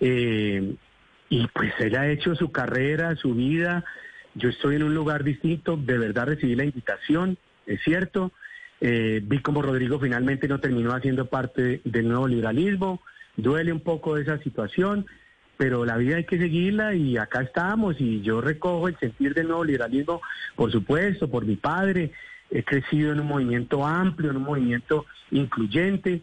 Eh, 0.00 0.74
y 1.28 1.46
pues 1.48 1.72
él 1.80 1.96
ha 1.96 2.08
hecho 2.08 2.34
su 2.34 2.50
carrera, 2.50 3.16
su 3.16 3.34
vida. 3.34 3.84
Yo 4.34 4.48
estoy 4.48 4.76
en 4.76 4.82
un 4.82 4.94
lugar 4.94 5.24
distinto. 5.24 5.76
De 5.76 5.98
verdad 5.98 6.26
recibí 6.26 6.54
la 6.54 6.64
invitación, 6.64 7.38
es 7.66 7.82
cierto. 7.82 8.32
Eh, 8.80 9.20
vi 9.24 9.40
como 9.40 9.60
Rodrigo 9.60 9.98
finalmente 9.98 10.46
no 10.46 10.60
terminó 10.60 10.92
haciendo 10.92 11.26
parte 11.26 11.80
del 11.84 12.08
nuevo 12.08 12.28
liberalismo. 12.28 13.02
Duele 13.36 13.72
un 13.72 13.80
poco 13.80 14.16
esa 14.16 14.38
situación, 14.38 15.06
pero 15.56 15.84
la 15.84 15.96
vida 15.96 16.16
hay 16.16 16.24
que 16.24 16.38
seguirla 16.38 16.94
y 16.94 17.16
acá 17.16 17.42
estamos 17.42 18.00
y 18.00 18.20
yo 18.22 18.40
recojo 18.40 18.88
el 18.88 18.96
sentir 18.98 19.34
del 19.34 19.48
nuevo 19.48 19.64
liberalismo, 19.64 20.20
por 20.56 20.72
supuesto, 20.72 21.28
por 21.28 21.44
mi 21.44 21.56
padre. 21.56 22.12
He 22.50 22.62
crecido 22.62 23.12
en 23.12 23.20
un 23.20 23.26
movimiento 23.26 23.84
amplio, 23.84 24.30
en 24.30 24.38
un 24.38 24.44
movimiento 24.44 25.04
incluyente 25.30 26.22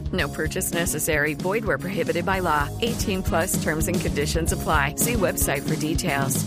No 0.11 0.27
purchase 0.27 0.73
necessary. 0.73 1.35
Void 1.35 1.63
where 1.63 1.77
prohibited 1.77 2.25
by 2.25 2.39
law. 2.39 2.67
18 2.81 3.21
plus 3.21 3.61
terms 3.61 3.87
and 3.87 4.01
conditions 4.01 4.51
apply. 4.53 4.95
See 4.95 5.13
website 5.13 5.61
for 5.61 5.75
details. 5.75 6.43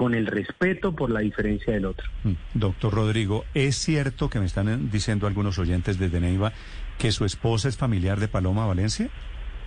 con 0.00 0.14
el 0.14 0.26
respeto 0.26 0.96
por 0.96 1.10
la 1.10 1.20
diferencia 1.20 1.74
del 1.74 1.84
otro. 1.84 2.08
Mm. 2.24 2.32
Doctor 2.54 2.94
Rodrigo, 2.94 3.44
¿es 3.52 3.76
cierto 3.76 4.30
que 4.30 4.40
me 4.40 4.46
están 4.46 4.68
eh, 4.70 4.78
diciendo 4.80 5.26
algunos 5.26 5.58
oyentes 5.58 5.98
desde 5.98 6.20
Neiva 6.20 6.54
que 6.96 7.12
su 7.12 7.26
esposa 7.26 7.68
es 7.68 7.76
familiar 7.76 8.18
de 8.18 8.26
Paloma 8.26 8.64
Valencia? 8.64 9.10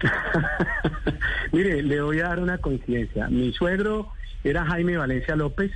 Mire, 1.52 1.84
le 1.84 2.02
voy 2.02 2.20
a 2.20 2.30
dar 2.30 2.40
una 2.40 2.58
coincidencia. 2.58 3.28
Mi 3.28 3.54
suegro 3.54 4.12
era 4.44 4.66
Jaime 4.66 4.98
Valencia 4.98 5.36
López, 5.36 5.72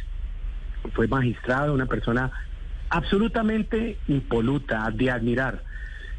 fue 0.93 1.07
magistrado, 1.07 1.75
una 1.75 1.85
persona 1.85 2.31
absolutamente 2.89 3.99
impoluta, 4.07 4.89
de 4.91 5.11
admirar. 5.11 5.63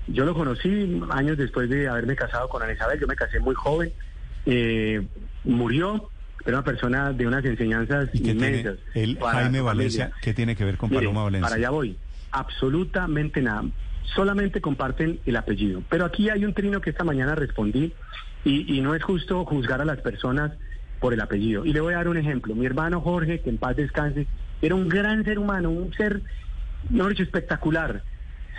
Yo 0.09 0.25
lo 0.25 0.35
conocí 0.35 1.01
años 1.11 1.37
después 1.37 1.69
de 1.69 1.89
haberme 1.89 2.17
casado 2.17 2.49
con 2.49 2.63
Ana 2.63 2.73
Isabel, 2.73 2.99
yo 2.99 3.07
me 3.07 3.17
casé 3.17 3.41
muy 3.41 3.55
joven, 3.55 3.93
eh, 4.47 5.07
murió, 5.45 6.11
era 6.45 6.59
una 6.59 6.65
persona 6.65 7.13
de 7.13 7.27
unas 7.27 7.45
enseñanzas 7.45 8.09
¿Y 8.13 8.19
qué 8.19 8.35
tiene 8.35 8.61
inmensas. 8.61 8.79
el 8.95 9.19
Jaime 9.19 9.61
Valencia? 9.61 10.13
¿Qué 10.23 10.33
tiene 10.33 10.57
que 10.57 10.65
ver 10.65 10.77
con 10.77 10.91
Mire, 10.91 11.03
Paloma 11.03 11.25
Valencia? 11.25 11.47
Para 11.49 11.57
allá 11.57 11.71
voy. 11.71 11.97
Absolutamente 12.31 13.43
nada. 13.43 13.65
Solamente 14.15 14.61
comparten 14.61 15.21
el 15.27 15.37
apellido. 15.37 15.83
Pero 15.89 16.05
aquí 16.07 16.31
hay 16.31 16.45
un 16.45 16.55
trino 16.55 16.81
que 16.81 16.91
esta 16.91 17.05
mañana 17.05 17.35
respondí 17.35 17.93
y, 18.45 18.77
y 18.77 18.81
no 18.81 18.95
es 18.95 19.03
justo 19.03 19.45
juzgar 19.45 19.83
a 19.83 19.85
las 19.85 20.01
personas 20.01 20.53
por 21.01 21.13
el 21.13 21.21
apellido. 21.21 21.65
Y 21.65 21.73
le 21.73 21.81
voy 21.81 21.95
a 21.95 21.99
dar 21.99 22.09
un 22.09 22.17
ejemplo. 22.17 22.55
Mi 22.55 22.67
hermano 22.67 23.01
Jorge, 23.01 23.41
que 23.41 23.51
en 23.51 23.59
paz 23.59 23.77
descanse, 23.77 24.27
era 24.63 24.75
un 24.75 24.89
gran 24.89 25.25
ser 25.25 25.39
humano, 25.39 25.71
un 25.71 25.93
ser, 25.95 26.23
no 26.91 27.09
dicho, 27.09 27.23
espectacular. 27.23 28.03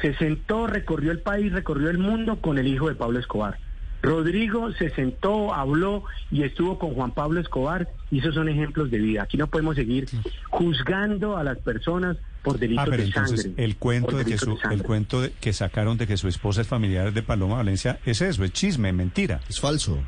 Se 0.02 0.14
sentó, 0.16 0.68
recorrió 0.68 1.12
el 1.12 1.20
país, 1.20 1.52
recorrió 1.52 1.90
el 1.90 1.98
mundo 1.98 2.38
con 2.42 2.58
el 2.58 2.68
hijo 2.68 2.88
de 2.90 2.96
Pablo 2.96 3.20
Escobar. 3.20 3.58
Rodrigo 4.02 4.72
se 4.74 4.90
sentó, 4.92 5.54
habló 5.54 6.06
y 6.32 6.44
estuvo 6.44 6.80
con 6.80 6.94
Juan 6.94 7.12
Pablo 7.12 7.42
Escobar 7.42 7.90
y 8.10 8.20
esos 8.20 8.34
son 8.34 8.48
ejemplos 8.48 8.90
de 8.92 8.98
vida. 8.98 9.24
Aquí 9.24 9.36
no 9.36 9.48
podemos 9.48 9.76
seguir 9.76 10.08
juzgando 10.50 11.38
a 11.38 11.44
las 11.44 11.58
personas 11.60 12.18
por 12.44 12.58
delitos 12.60 12.84
Ah, 12.84 12.88
pero 12.90 13.02
de 13.04 13.08
entonces 13.10 13.42
sangre. 13.44 13.64
el 13.66 13.76
cuento 13.76 14.12
de 14.18 14.24
que 14.24 14.30
delitos 14.32 14.46
su, 14.48 14.56
de 14.56 14.62
sangre. 14.62 14.78
el 14.78 14.84
cuento 14.84 15.22
de- 15.22 15.32
que 15.32 15.52
sacaron 15.52 15.98
de 15.98 16.08
que 16.08 16.16
su 16.16 16.28
esposa 16.30 16.62
es 16.62 16.68
familiar 16.68 17.12
de 17.12 17.22
Paloma 17.24 17.58
Valencia 17.58 18.00
es 18.06 18.22
eso, 18.22 18.44
es 18.46 18.54
chisme, 18.54 18.94
mentira. 18.94 19.42
Es 19.50 19.60
falso. 19.60 20.00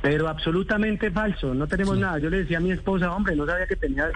Pero 0.00 0.28
absolutamente 0.28 1.10
falso, 1.10 1.54
no 1.54 1.66
tenemos 1.66 1.98
nada. 1.98 2.18
Yo 2.18 2.30
le 2.30 2.38
decía 2.38 2.58
a 2.58 2.60
mi 2.60 2.70
esposa, 2.70 3.10
hombre, 3.12 3.34
no 3.34 3.46
sabía 3.46 3.66
que 3.66 3.74
tenía 3.76 4.10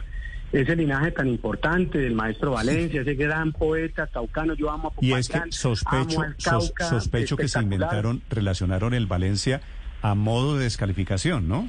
ese 0.53 0.77
linaje 0.77 1.11
tan 1.11 1.29
importante 1.29 1.99
del 1.99 2.15
maestro 2.15 2.53
Valencia, 2.53 3.03
ese 3.03 3.15
gran 3.15 3.53
poeta 3.53 4.07
caucano. 4.07 4.55
Yo 4.55 4.71
amo 4.71 4.89
a 4.89 5.05
Y 5.05 5.13
es 5.13 5.29
que 5.29 5.35
Popayán, 5.35 5.53
sospecho, 5.53 6.25
Cauca, 6.43 6.85
sospecho 6.85 7.37
que 7.37 7.49
se 7.49 7.61
inventaron, 7.61 8.23
relacionaron 8.31 8.95
el 8.95 9.07
Valencia 9.07 9.61
a 10.01 10.15
modo 10.15 10.57
de 10.57 10.65
descalificación, 10.65 11.49
¿no? 11.49 11.69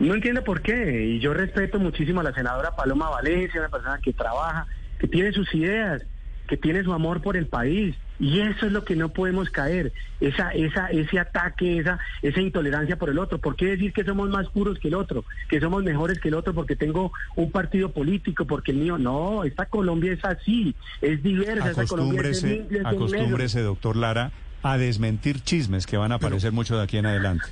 No 0.00 0.14
entiendo 0.14 0.42
por 0.44 0.62
qué. 0.62 1.06
Y 1.06 1.20
yo 1.20 1.34
respeto 1.34 1.78
muchísimo 1.78 2.20
a 2.20 2.24
la 2.24 2.32
senadora 2.32 2.74
Paloma 2.74 3.10
Valencia, 3.10 3.60
una 3.60 3.68
persona 3.68 4.00
que 4.02 4.12
trabaja, 4.12 4.66
que 4.98 5.08
tiene 5.08 5.32
sus 5.32 5.52
ideas, 5.54 6.02
que 6.48 6.56
tiene 6.56 6.82
su 6.82 6.92
amor 6.92 7.22
por 7.22 7.36
el 7.36 7.46
país. 7.46 7.96
Y 8.20 8.40
eso 8.40 8.66
es 8.66 8.72
lo 8.72 8.84
que 8.84 8.96
no 8.96 9.10
podemos 9.10 9.50
caer, 9.50 9.92
esa, 10.20 10.50
esa, 10.50 10.88
ese 10.88 11.20
ataque, 11.20 11.78
esa, 11.78 11.98
esa 12.22 12.40
intolerancia 12.40 12.96
por 12.96 13.10
el 13.10 13.18
otro. 13.18 13.38
¿Por 13.38 13.54
qué 13.54 13.66
decir 13.66 13.92
que 13.92 14.04
somos 14.04 14.28
más 14.28 14.48
puros 14.48 14.78
que 14.78 14.88
el 14.88 14.94
otro, 14.94 15.24
que 15.48 15.60
somos 15.60 15.84
mejores 15.84 16.18
que 16.18 16.28
el 16.28 16.34
otro 16.34 16.52
porque 16.52 16.74
tengo 16.74 17.12
un 17.36 17.50
partido 17.52 17.92
político, 17.92 18.44
porque 18.44 18.72
el 18.72 18.78
mío 18.78 18.98
no? 18.98 19.44
Esta 19.44 19.66
Colombia 19.66 20.12
es 20.12 20.24
así, 20.24 20.74
es 21.00 21.22
diversa, 21.22 21.70
esta 21.70 21.86
Colombia 21.86 22.22
es 22.22 22.38
es 22.38 22.44
un 22.44 22.50
negro. 22.50 22.88
acostúmbrese, 22.88 23.60
doctor 23.62 23.96
Lara, 23.96 24.32
a 24.62 24.76
desmentir 24.76 25.40
chismes 25.40 25.86
que 25.86 25.96
van 25.96 26.12
a 26.12 26.16
aparecer 26.16 26.52
mucho 26.52 26.76
de 26.76 26.82
aquí 26.82 26.98
en 26.98 27.06
adelante. 27.06 27.44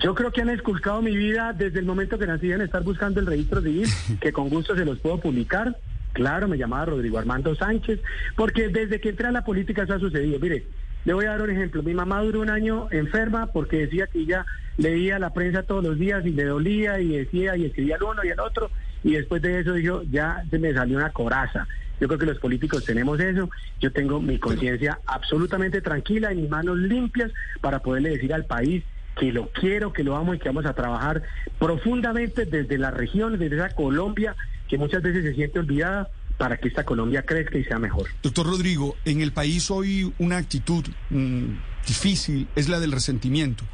Yo 0.00 0.14
creo 0.14 0.30
que 0.30 0.42
han 0.42 0.50
esculcado 0.50 1.00
mi 1.00 1.16
vida 1.16 1.52
desde 1.52 1.78
el 1.78 1.86
momento 1.86 2.18
que 2.18 2.26
nací 2.26 2.52
en 2.52 2.60
estar 2.60 2.82
buscando 2.82 3.20
el 3.20 3.26
registro 3.26 3.62
civil, 3.62 3.88
que 4.20 4.32
con 4.32 4.48
gusto 4.48 4.76
se 4.76 4.84
los 4.84 4.98
puedo 4.98 5.18
publicar. 5.18 5.76
Claro, 6.12 6.48
me 6.48 6.58
llamaba 6.58 6.86
Rodrigo 6.86 7.18
Armando 7.18 7.54
Sánchez, 7.54 8.00
porque 8.36 8.68
desde 8.68 9.00
que 9.00 9.10
entré 9.10 9.28
a 9.28 9.32
la 9.32 9.44
política 9.44 9.84
eso 9.84 9.94
ha 9.94 10.00
sucedido. 10.00 10.38
Mire, 10.40 10.66
le 11.04 11.14
voy 11.14 11.24
a 11.24 11.30
dar 11.30 11.42
un 11.42 11.50
ejemplo. 11.50 11.82
Mi 11.82 11.94
mamá 11.94 12.20
duró 12.22 12.40
un 12.40 12.50
año 12.50 12.88
enferma 12.90 13.46
porque 13.46 13.78
decía 13.78 14.06
que 14.06 14.20
ella 14.20 14.44
leía 14.76 15.18
la 15.18 15.32
prensa 15.32 15.62
todos 15.62 15.84
los 15.84 15.98
días 15.98 16.24
y 16.26 16.30
le 16.30 16.44
dolía 16.44 17.00
y 17.00 17.16
decía 17.16 17.56
y 17.56 17.64
escribía 17.66 17.96
al 17.96 18.02
uno 18.02 18.24
y 18.24 18.30
al 18.30 18.40
otro 18.40 18.70
y 19.02 19.12
después 19.12 19.40
de 19.42 19.60
eso 19.60 19.74
dijo, 19.74 20.02
ya 20.10 20.44
se 20.50 20.58
me 20.58 20.72
salió 20.72 20.98
una 20.98 21.10
coraza. 21.10 21.66
Yo 22.00 22.08
creo 22.08 22.18
que 22.18 22.26
los 22.26 22.38
políticos 22.38 22.84
tenemos 22.84 23.20
eso. 23.20 23.50
Yo 23.78 23.92
tengo 23.92 24.20
mi 24.20 24.38
conciencia 24.38 24.98
absolutamente 25.06 25.80
tranquila 25.80 26.32
y 26.32 26.36
mis 26.36 26.50
manos 26.50 26.78
limpias 26.78 27.30
para 27.60 27.80
poderle 27.80 28.10
decir 28.10 28.32
al 28.32 28.46
país 28.46 28.82
que 29.18 29.32
lo 29.32 29.48
quiero, 29.50 29.92
que 29.92 30.04
lo 30.04 30.16
amo 30.16 30.34
y 30.34 30.38
que 30.38 30.48
vamos 30.48 30.64
a 30.64 30.74
trabajar 30.74 31.22
profundamente 31.58 32.46
desde 32.46 32.78
la 32.78 32.90
región, 32.90 33.38
desde 33.38 33.56
esa 33.56 33.74
Colombia 33.74 34.34
que 34.70 34.78
muchas 34.78 35.02
veces 35.02 35.24
se 35.24 35.34
siente 35.34 35.58
olvidada 35.58 36.08
para 36.38 36.56
que 36.56 36.68
esta 36.68 36.84
Colombia 36.84 37.22
crezca 37.22 37.58
y 37.58 37.64
sea 37.64 37.78
mejor. 37.78 38.06
Doctor 38.22 38.46
Rodrigo, 38.46 38.96
en 39.04 39.20
el 39.20 39.32
país 39.32 39.68
hoy 39.70 40.14
una 40.18 40.36
actitud 40.38 40.86
mm, 41.10 41.56
difícil 41.86 42.48
es 42.54 42.68
la 42.68 42.78
del 42.78 42.92
resentimiento. 42.92 43.64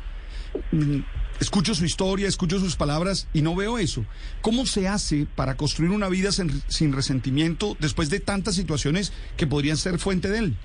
Mm, 0.72 1.00
escucho 1.38 1.74
su 1.74 1.84
historia, 1.84 2.26
escucho 2.26 2.58
sus 2.58 2.76
palabras 2.76 3.28
y 3.34 3.42
no 3.42 3.54
veo 3.54 3.78
eso. 3.78 4.06
¿Cómo 4.40 4.64
se 4.64 4.88
hace 4.88 5.26
para 5.36 5.56
construir 5.56 5.90
una 5.90 6.08
vida 6.08 6.32
sin, 6.32 6.50
sin 6.66 6.94
resentimiento 6.94 7.76
después 7.78 8.08
de 8.08 8.18
tantas 8.18 8.54
situaciones 8.54 9.12
que 9.36 9.46
podrían 9.46 9.76
ser 9.76 9.98
fuente 9.98 10.30
de 10.30 10.38
él? 10.38 10.56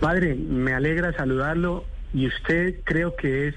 Padre, 0.00 0.34
me 0.34 0.74
alegra 0.74 1.16
saludarlo 1.16 1.86
y 2.12 2.26
usted 2.26 2.80
creo 2.84 3.16
que 3.16 3.48
es 3.48 3.54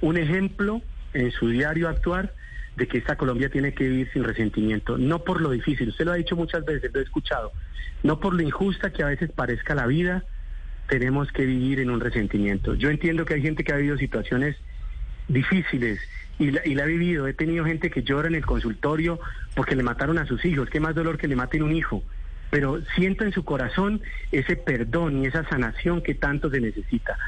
un 0.00 0.16
ejemplo 0.16 0.80
en 1.14 1.32
su 1.32 1.48
diario 1.48 1.88
actuar 1.88 2.32
de 2.80 2.88
que 2.88 2.96
esta 2.96 3.16
Colombia 3.16 3.50
tiene 3.50 3.74
que 3.74 3.86
vivir 3.86 4.10
sin 4.10 4.24
resentimiento, 4.24 4.96
no 4.96 5.22
por 5.22 5.42
lo 5.42 5.50
difícil, 5.50 5.90
usted 5.90 6.06
lo 6.06 6.12
ha 6.12 6.14
dicho 6.14 6.34
muchas 6.34 6.64
veces, 6.64 6.90
lo 6.94 7.00
he 7.00 7.02
escuchado, 7.02 7.52
no 8.02 8.18
por 8.18 8.32
lo 8.32 8.40
injusta 8.40 8.90
que 8.90 9.02
a 9.02 9.08
veces 9.08 9.30
parezca 9.30 9.74
la 9.74 9.86
vida, 9.86 10.24
tenemos 10.88 11.30
que 11.30 11.44
vivir 11.44 11.78
en 11.80 11.90
un 11.90 12.00
resentimiento. 12.00 12.74
Yo 12.74 12.88
entiendo 12.88 13.26
que 13.26 13.34
hay 13.34 13.42
gente 13.42 13.64
que 13.64 13.74
ha 13.74 13.76
vivido 13.76 13.98
situaciones 13.98 14.56
difíciles 15.28 16.00
y 16.38 16.52
la, 16.52 16.66
y 16.66 16.74
la 16.74 16.84
ha 16.84 16.86
vivido, 16.86 17.28
he 17.28 17.34
tenido 17.34 17.66
gente 17.66 17.90
que 17.90 18.02
llora 18.02 18.28
en 18.28 18.34
el 18.34 18.46
consultorio 18.46 19.20
porque 19.54 19.76
le 19.76 19.82
mataron 19.82 20.16
a 20.16 20.24
sus 20.24 20.42
hijos, 20.46 20.70
qué 20.70 20.80
más 20.80 20.94
dolor 20.94 21.18
que 21.18 21.28
le 21.28 21.36
maten 21.36 21.62
un 21.62 21.76
hijo, 21.76 22.02
pero 22.48 22.80
siento 22.96 23.24
en 23.24 23.32
su 23.32 23.44
corazón 23.44 24.00
ese 24.32 24.56
perdón 24.56 25.22
y 25.22 25.26
esa 25.26 25.46
sanación 25.50 26.00
que 26.00 26.14
tanto 26.14 26.48
se 26.48 26.62
necesita. 26.62 27.18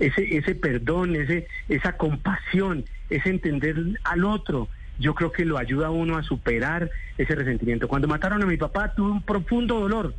Ese, 0.00 0.38
ese 0.38 0.54
perdón, 0.54 1.16
ese, 1.16 1.48
esa 1.68 1.98
compasión, 1.98 2.86
ese 3.10 3.28
entender 3.28 3.76
al 4.04 4.24
otro, 4.24 4.68
yo 4.98 5.14
creo 5.14 5.32
que 5.32 5.44
lo 5.44 5.58
ayuda 5.58 5.88
a 5.88 5.90
uno 5.90 6.16
a 6.16 6.22
superar 6.22 6.90
ese 7.18 7.34
resentimiento. 7.34 7.88
Cuando 7.88 8.08
mataron 8.08 8.42
a 8.42 8.46
mi 8.46 8.56
papá 8.56 8.94
tuve 8.94 9.10
un 9.10 9.22
profundo 9.22 9.80
dolor, 9.80 10.14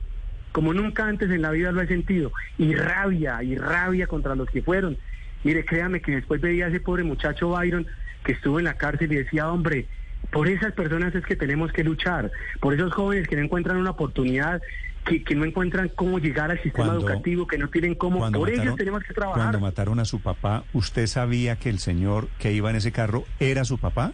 como 0.51 0.73
nunca 0.73 1.07
antes 1.07 1.29
en 1.31 1.41
la 1.41 1.51
vida 1.51 1.71
lo 1.71 1.81
he 1.81 1.87
sentido, 1.87 2.31
y 2.57 2.75
rabia, 2.75 3.41
y 3.43 3.55
rabia 3.55 4.07
contra 4.07 4.35
los 4.35 4.49
que 4.49 4.61
fueron. 4.61 4.97
Mire, 5.43 5.65
créame 5.65 6.01
que 6.01 6.13
después 6.15 6.39
veía 6.41 6.65
a 6.65 6.69
ese 6.69 6.79
pobre 6.79 7.03
muchacho 7.03 7.49
Byron 7.49 7.85
que 8.23 8.33
estuvo 8.33 8.59
en 8.59 8.65
la 8.65 8.75
cárcel 8.75 9.11
y 9.11 9.15
decía, 9.17 9.49
hombre, 9.51 9.87
por 10.31 10.47
esas 10.47 10.71
personas 10.73 11.13
es 11.15 11.25
que 11.25 11.35
tenemos 11.35 11.71
que 11.73 11.83
luchar, 11.83 12.31
por 12.61 12.73
esos 12.73 12.93
jóvenes 12.93 13.27
que 13.27 13.35
no 13.35 13.41
encuentran 13.43 13.77
una 13.77 13.89
oportunidad, 13.91 14.61
que, 15.05 15.21
que 15.21 15.35
no 15.35 15.43
encuentran 15.43 15.89
cómo 15.89 16.17
llegar 16.19 16.49
al 16.49 16.61
sistema 16.63 16.85
Cuando- 16.87 17.09
educativo, 17.09 17.45
que 17.45 17.57
no 17.57 17.67
tienen 17.67 17.93
cómo, 17.95 18.19
por 18.31 18.49
ellos 18.49 18.59
mataron- 18.65 18.77
tenemos 18.77 19.03
que 19.03 19.13
trabajar. 19.13 19.41
Cuando 19.41 19.59
mataron 19.59 19.99
a 19.99 20.05
su 20.05 20.21
papá, 20.21 20.63
¿usted 20.71 21.07
sabía 21.07 21.57
que 21.57 21.69
el 21.69 21.79
señor 21.79 22.29
que 22.39 22.53
iba 22.53 22.69
en 22.69 22.77
ese 22.77 22.93
carro 22.93 23.25
era 23.39 23.65
su 23.65 23.77
papá? 23.79 24.13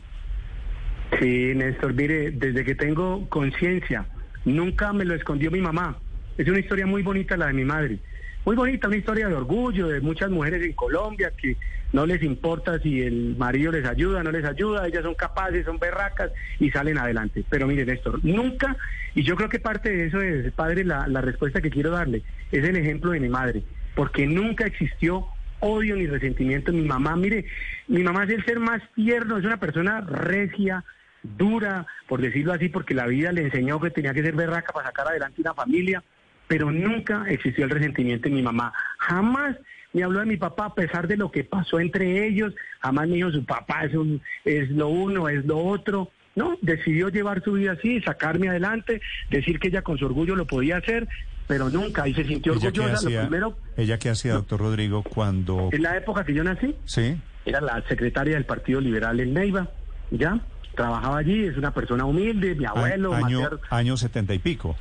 Sí, 1.18 1.54
Néstor, 1.56 1.94
mire, 1.94 2.32
desde 2.32 2.64
que 2.64 2.76
tengo 2.76 3.28
conciencia, 3.30 4.06
nunca 4.46 4.94
me 4.94 5.06
lo 5.06 5.16
escondió 5.16 5.50
mi 5.50 5.62
mamá. 5.62 5.98
Es 6.38 6.48
una 6.48 6.60
historia 6.60 6.86
muy 6.86 7.02
bonita 7.02 7.36
la 7.36 7.48
de 7.48 7.54
mi 7.54 7.66
madre. 7.66 8.00
Muy 8.46 8.56
bonita, 8.56 8.88
una 8.88 8.98
historia 8.98 9.28
de 9.28 9.34
orgullo 9.34 9.88
de 9.88 10.00
muchas 10.02 10.30
mujeres 10.30 10.64
en 10.64 10.74
Colombia 10.74 11.32
que 11.36 11.58
no 11.92 12.06
les 12.06 12.22
importa 12.24 12.80
si 12.80 13.02
el 13.02 13.36
marido 13.38 13.72
les 13.72 13.86
ayuda, 13.86 14.24
no 14.24 14.32
les 14.32 14.46
ayuda, 14.46 14.88
ellas 14.88 15.04
son 15.04 15.16
capaces, 15.16 15.66
son 15.66 15.80
berracas 15.80 16.32
y 16.60 16.70
salen 16.70 16.98
adelante. 16.98 17.44
Pero 17.50 17.68
mire, 17.68 17.86
Néstor, 17.86 18.24
nunca, 18.24 18.78
y 19.16 19.24
yo 19.24 19.36
creo 19.36 19.50
que 19.50 19.60
parte 19.60 19.90
de 19.90 20.08
eso 20.08 20.22
es, 20.22 20.52
padre, 20.54 20.86
la, 20.86 21.08
la 21.08 21.22
respuesta 21.22 21.62
que 21.62 21.70
quiero 21.70 21.92
darle, 21.92 22.24
es 22.52 22.64
el 22.64 22.78
ejemplo 22.78 23.12
de 23.12 23.20
mi 23.20 23.30
madre, 23.30 23.64
porque 23.96 24.26
nunca 24.26 24.66
existió 24.66 25.28
odio 25.60 25.96
ni 25.96 26.08
resentimiento 26.08 26.72
en 26.72 26.82
mi 26.82 26.88
mamá. 26.88 27.16
Mire, 27.16 27.46
mi 27.88 28.04
mamá 28.04 28.24
es 28.24 28.30
el 28.30 28.46
ser 28.46 28.60
más 28.60 28.82
tierno, 28.96 29.38
es 29.38 29.46
una 29.46 29.60
persona 29.60 30.02
regia, 30.02 30.84
dura, 31.24 31.86
por 32.08 32.22
decirlo 32.22 32.54
así, 32.54 32.70
porque 32.70 32.94
la 32.94 33.08
vida 33.08 33.32
le 33.32 33.44
enseñó 33.44 33.80
que 33.80 33.92
tenía 33.92 34.14
que 34.14 34.24
ser 34.24 34.36
berraca 34.36 34.72
para 34.74 34.88
sacar 34.88 35.08
adelante 35.08 35.42
una 35.42 35.54
familia, 35.54 36.04
pero 36.48 36.72
nunca 36.72 37.26
existió 37.28 37.66
el 37.66 37.72
resentimiento 37.72 38.28
en 38.28 38.36
mi 38.36 38.42
mamá. 38.42 38.74
Jamás 38.98 39.56
me 39.94 40.04
habló 40.04 40.20
de 40.20 40.26
mi 40.26 40.38
papá 40.38 40.66
a 40.66 40.76
pesar 40.76 41.08
de 41.08 41.18
lo 41.18 41.32
que 41.32 41.44
pasó 41.44 41.80
entre 41.80 42.28
ellos, 42.28 42.54
jamás 42.80 43.08
me 43.08 43.16
dijo 43.16 43.32
su 43.32 43.44
papá 43.46 43.86
es, 43.86 43.96
un, 43.96 44.22
es 44.46 44.70
lo 44.70 44.90
uno, 44.90 45.30
es 45.30 45.46
lo 45.46 45.58
otro. 45.58 46.12
No, 46.36 46.58
decidió 46.62 47.10
llevar 47.10 47.44
su 47.44 47.54
vida 47.54 47.74
así, 47.74 48.00
sacarme 48.02 48.50
adelante, 48.50 49.02
decir 49.30 49.60
que 49.60 49.70
ella 49.70 49.82
con 49.82 49.98
su 49.98 50.06
orgullo 50.06 50.36
lo 50.36 50.46
podía 50.46 50.78
hacer, 50.78 51.08
pero 51.48 51.70
nunca, 51.70 52.08
y 52.08 52.14
se 52.14 52.24
sintió 52.24 52.54
¿Ella 52.54 52.72
qué 52.72 52.80
orgullosa. 52.80 53.10
Lo 53.10 53.22
primero, 53.22 53.58
ella 53.76 53.98
qué 53.98 54.10
hacía, 54.10 54.34
doctor 54.34 54.60
Rodrigo, 54.60 55.04
cuando... 55.04 55.70
en 55.72 55.82
la 55.82 55.98
época 55.98 56.24
que 56.24 56.34
yo 56.34 56.44
nací, 56.44 56.76
Sí, 56.86 57.18
era 57.46 57.60
la 57.60 57.84
secretaria 57.90 58.36
del 58.36 58.46
Partido 58.46 58.80
Liberal 58.80 59.20
en 59.20 59.34
Neiva, 59.34 59.70
¿ya? 60.12 60.40
Trabajaba 60.84 61.18
allí, 61.18 61.44
es 61.44 61.58
una 61.58 61.72
persona 61.74 62.06
humilde, 62.06 62.56
mi 62.56 62.64
abuelo, 62.64 63.14
año, 63.14 63.42
Mater- 63.42 63.60
año 63.70 63.98
setenta 63.98 64.34
y 64.34 64.40
pico. 64.40 64.78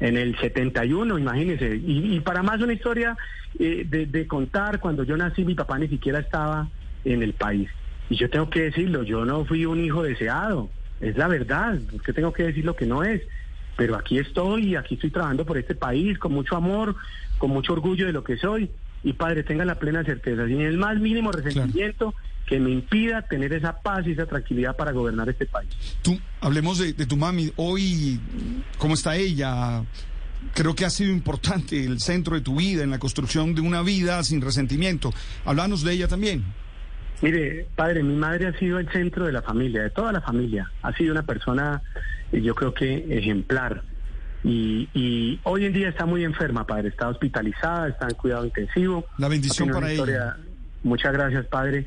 en 0.00 0.16
el 0.16 0.34
71, 0.38 1.18
imagínense. 1.18 1.76
Y, 1.76 2.14
y 2.16 2.20
para 2.20 2.42
más 2.42 2.58
una 2.62 2.72
historia 2.72 3.14
eh, 3.58 3.84
de, 3.86 4.06
de 4.06 4.26
contar, 4.26 4.80
cuando 4.80 5.02
yo 5.02 5.14
nací 5.14 5.44
mi 5.44 5.54
papá 5.54 5.78
ni 5.78 5.88
siquiera 5.88 6.20
estaba 6.20 6.68
en 7.04 7.22
el 7.22 7.34
país. 7.34 7.68
Y 8.08 8.16
yo 8.16 8.30
tengo 8.30 8.48
que 8.48 8.62
decirlo, 8.62 9.02
yo 9.02 9.26
no 9.26 9.44
fui 9.44 9.66
un 9.66 9.78
hijo 9.84 10.02
deseado, 10.02 10.70
es 11.02 11.18
la 11.18 11.28
verdad, 11.28 11.78
que 12.02 12.14
tengo 12.14 12.32
que 12.32 12.44
decir 12.44 12.64
lo 12.64 12.74
que 12.74 12.86
no 12.86 13.04
es. 13.04 13.20
Pero 13.76 13.94
aquí 13.96 14.18
estoy 14.18 14.74
aquí 14.74 14.94
estoy 14.94 15.10
trabajando 15.10 15.44
por 15.44 15.58
este 15.58 15.74
país 15.74 16.18
con 16.18 16.32
mucho 16.32 16.56
amor, 16.56 16.96
con 17.36 17.50
mucho 17.50 17.74
orgullo 17.74 18.06
de 18.06 18.12
lo 18.14 18.24
que 18.24 18.38
soy. 18.38 18.70
Y 19.04 19.12
padre, 19.12 19.42
tenga 19.42 19.66
la 19.66 19.74
plena 19.74 20.02
certeza, 20.02 20.46
sin 20.46 20.62
el 20.62 20.78
más 20.78 20.98
mínimo 20.98 21.30
resentimiento 21.30 22.14
que 22.46 22.60
me 22.60 22.70
impida 22.70 23.22
tener 23.22 23.52
esa 23.52 23.76
paz 23.80 24.06
y 24.06 24.12
esa 24.12 24.26
tranquilidad 24.26 24.76
para 24.76 24.92
gobernar 24.92 25.28
este 25.28 25.46
país. 25.46 25.68
Tú, 26.02 26.18
hablemos 26.40 26.78
de, 26.78 26.92
de 26.92 27.06
tu 27.06 27.16
mami. 27.16 27.52
Hoy, 27.56 28.20
¿cómo 28.78 28.94
está 28.94 29.16
ella? 29.16 29.82
Creo 30.54 30.74
que 30.74 30.84
ha 30.84 30.90
sido 30.90 31.10
importante 31.10 31.84
el 31.84 32.00
centro 32.00 32.36
de 32.36 32.40
tu 32.40 32.56
vida, 32.56 32.84
en 32.84 32.90
la 32.90 32.98
construcción 32.98 33.54
de 33.54 33.62
una 33.62 33.82
vida 33.82 34.22
sin 34.22 34.40
resentimiento. 34.40 35.12
Háblanos 35.44 35.82
de 35.82 35.92
ella 35.92 36.06
también. 36.08 36.44
Mire, 37.20 37.66
padre, 37.74 38.02
mi 38.02 38.14
madre 38.14 38.46
ha 38.46 38.58
sido 38.58 38.78
el 38.78 38.88
centro 38.90 39.26
de 39.26 39.32
la 39.32 39.42
familia, 39.42 39.82
de 39.82 39.90
toda 39.90 40.12
la 40.12 40.20
familia. 40.20 40.70
Ha 40.82 40.92
sido 40.92 41.12
una 41.12 41.22
persona, 41.22 41.82
eh, 42.30 42.40
yo 42.42 42.54
creo 42.54 42.74
que 42.74 43.06
ejemplar. 43.08 43.82
Y, 44.44 44.88
y 44.94 45.40
hoy 45.42 45.64
en 45.64 45.72
día 45.72 45.88
está 45.88 46.06
muy 46.06 46.24
enferma, 46.24 46.66
padre. 46.66 46.88
Está 46.88 47.08
hospitalizada, 47.08 47.88
está 47.88 48.06
en 48.06 48.14
cuidado 48.14 48.44
intensivo. 48.44 49.06
La 49.18 49.28
bendición 49.28 49.70
para 49.70 49.90
ella. 49.90 50.36
Muchas 50.84 51.12
gracias, 51.12 51.46
padre. 51.46 51.86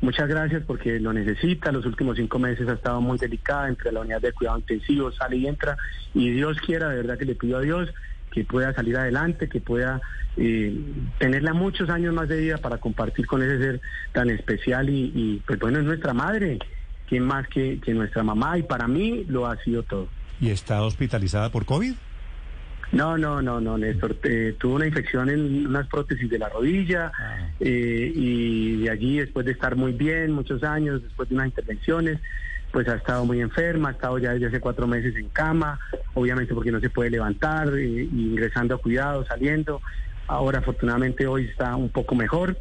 Muchas 0.00 0.28
gracias 0.28 0.62
porque 0.66 1.00
lo 1.00 1.12
necesita. 1.12 1.72
Los 1.72 1.86
últimos 1.86 2.16
cinco 2.16 2.38
meses 2.38 2.68
ha 2.68 2.74
estado 2.74 3.00
muy 3.00 3.18
delicada 3.18 3.68
entre 3.68 3.92
la 3.92 4.00
unidad 4.00 4.20
de 4.20 4.32
cuidado 4.32 4.58
intensivo, 4.58 5.10
sale 5.12 5.36
y 5.36 5.46
entra. 5.46 5.76
Y 6.14 6.30
Dios 6.30 6.58
quiera, 6.60 6.90
de 6.90 6.96
verdad 6.96 7.18
que 7.18 7.24
le 7.24 7.34
pido 7.34 7.58
a 7.58 7.62
Dios 7.62 7.92
que 8.30 8.44
pueda 8.44 8.74
salir 8.74 8.96
adelante, 8.96 9.48
que 9.48 9.60
pueda 9.60 10.02
eh, 10.36 10.78
tenerla 11.18 11.54
muchos 11.54 11.88
años 11.88 12.12
más 12.12 12.28
de 12.28 12.38
vida 12.38 12.58
para 12.58 12.76
compartir 12.76 13.26
con 13.26 13.42
ese 13.42 13.58
ser 13.58 13.80
tan 14.12 14.28
especial 14.28 14.90
y, 14.90 15.42
pues 15.46 15.58
bueno, 15.58 15.78
es 15.78 15.84
nuestra 15.84 16.12
madre, 16.12 16.58
¿quién 17.08 17.24
más 17.24 17.48
que, 17.48 17.80
que 17.80 17.94
nuestra 17.94 18.22
mamá? 18.22 18.58
Y 18.58 18.62
para 18.62 18.86
mí 18.86 19.24
lo 19.28 19.46
ha 19.46 19.56
sido 19.62 19.82
todo. 19.84 20.08
¿Y 20.38 20.50
está 20.50 20.82
hospitalizada 20.82 21.50
por 21.50 21.64
COVID? 21.64 21.94
No, 22.92 23.18
no, 23.18 23.42
no, 23.42 23.60
no, 23.60 23.76
Néstor. 23.76 24.16
eh, 24.22 24.54
tuvo 24.58 24.76
una 24.76 24.86
infección 24.86 25.28
en 25.28 25.66
unas 25.66 25.88
prótesis 25.88 26.30
de 26.30 26.38
la 26.38 26.48
rodilla 26.48 27.12
Ah. 27.18 27.48
eh, 27.60 28.12
y 28.14 28.82
de 28.82 28.90
allí, 28.90 29.18
después 29.18 29.44
de 29.46 29.52
estar 29.52 29.76
muy 29.76 29.92
bien, 29.92 30.32
muchos 30.32 30.62
años, 30.62 31.02
después 31.02 31.28
de 31.28 31.34
unas 31.34 31.48
intervenciones, 31.48 32.18
pues 32.72 32.88
ha 32.88 32.94
estado 32.96 33.24
muy 33.24 33.40
enferma, 33.40 33.88
ha 33.88 33.92
estado 33.92 34.18
ya 34.18 34.32
desde 34.32 34.46
hace 34.46 34.60
cuatro 34.60 34.86
meses 34.86 35.16
en 35.16 35.28
cama, 35.30 35.80
obviamente 36.14 36.54
porque 36.54 36.70
no 36.72 36.80
se 36.80 36.90
puede 36.90 37.10
levantar, 37.10 37.68
eh, 37.76 38.08
ingresando 38.12 38.74
a 38.74 38.78
cuidados, 38.78 39.26
saliendo. 39.28 39.80
Ahora, 40.28 40.58
afortunadamente, 40.58 41.26
hoy 41.26 41.46
está 41.46 41.74
un 41.76 41.88
poco 41.88 42.14
mejor 42.14 42.58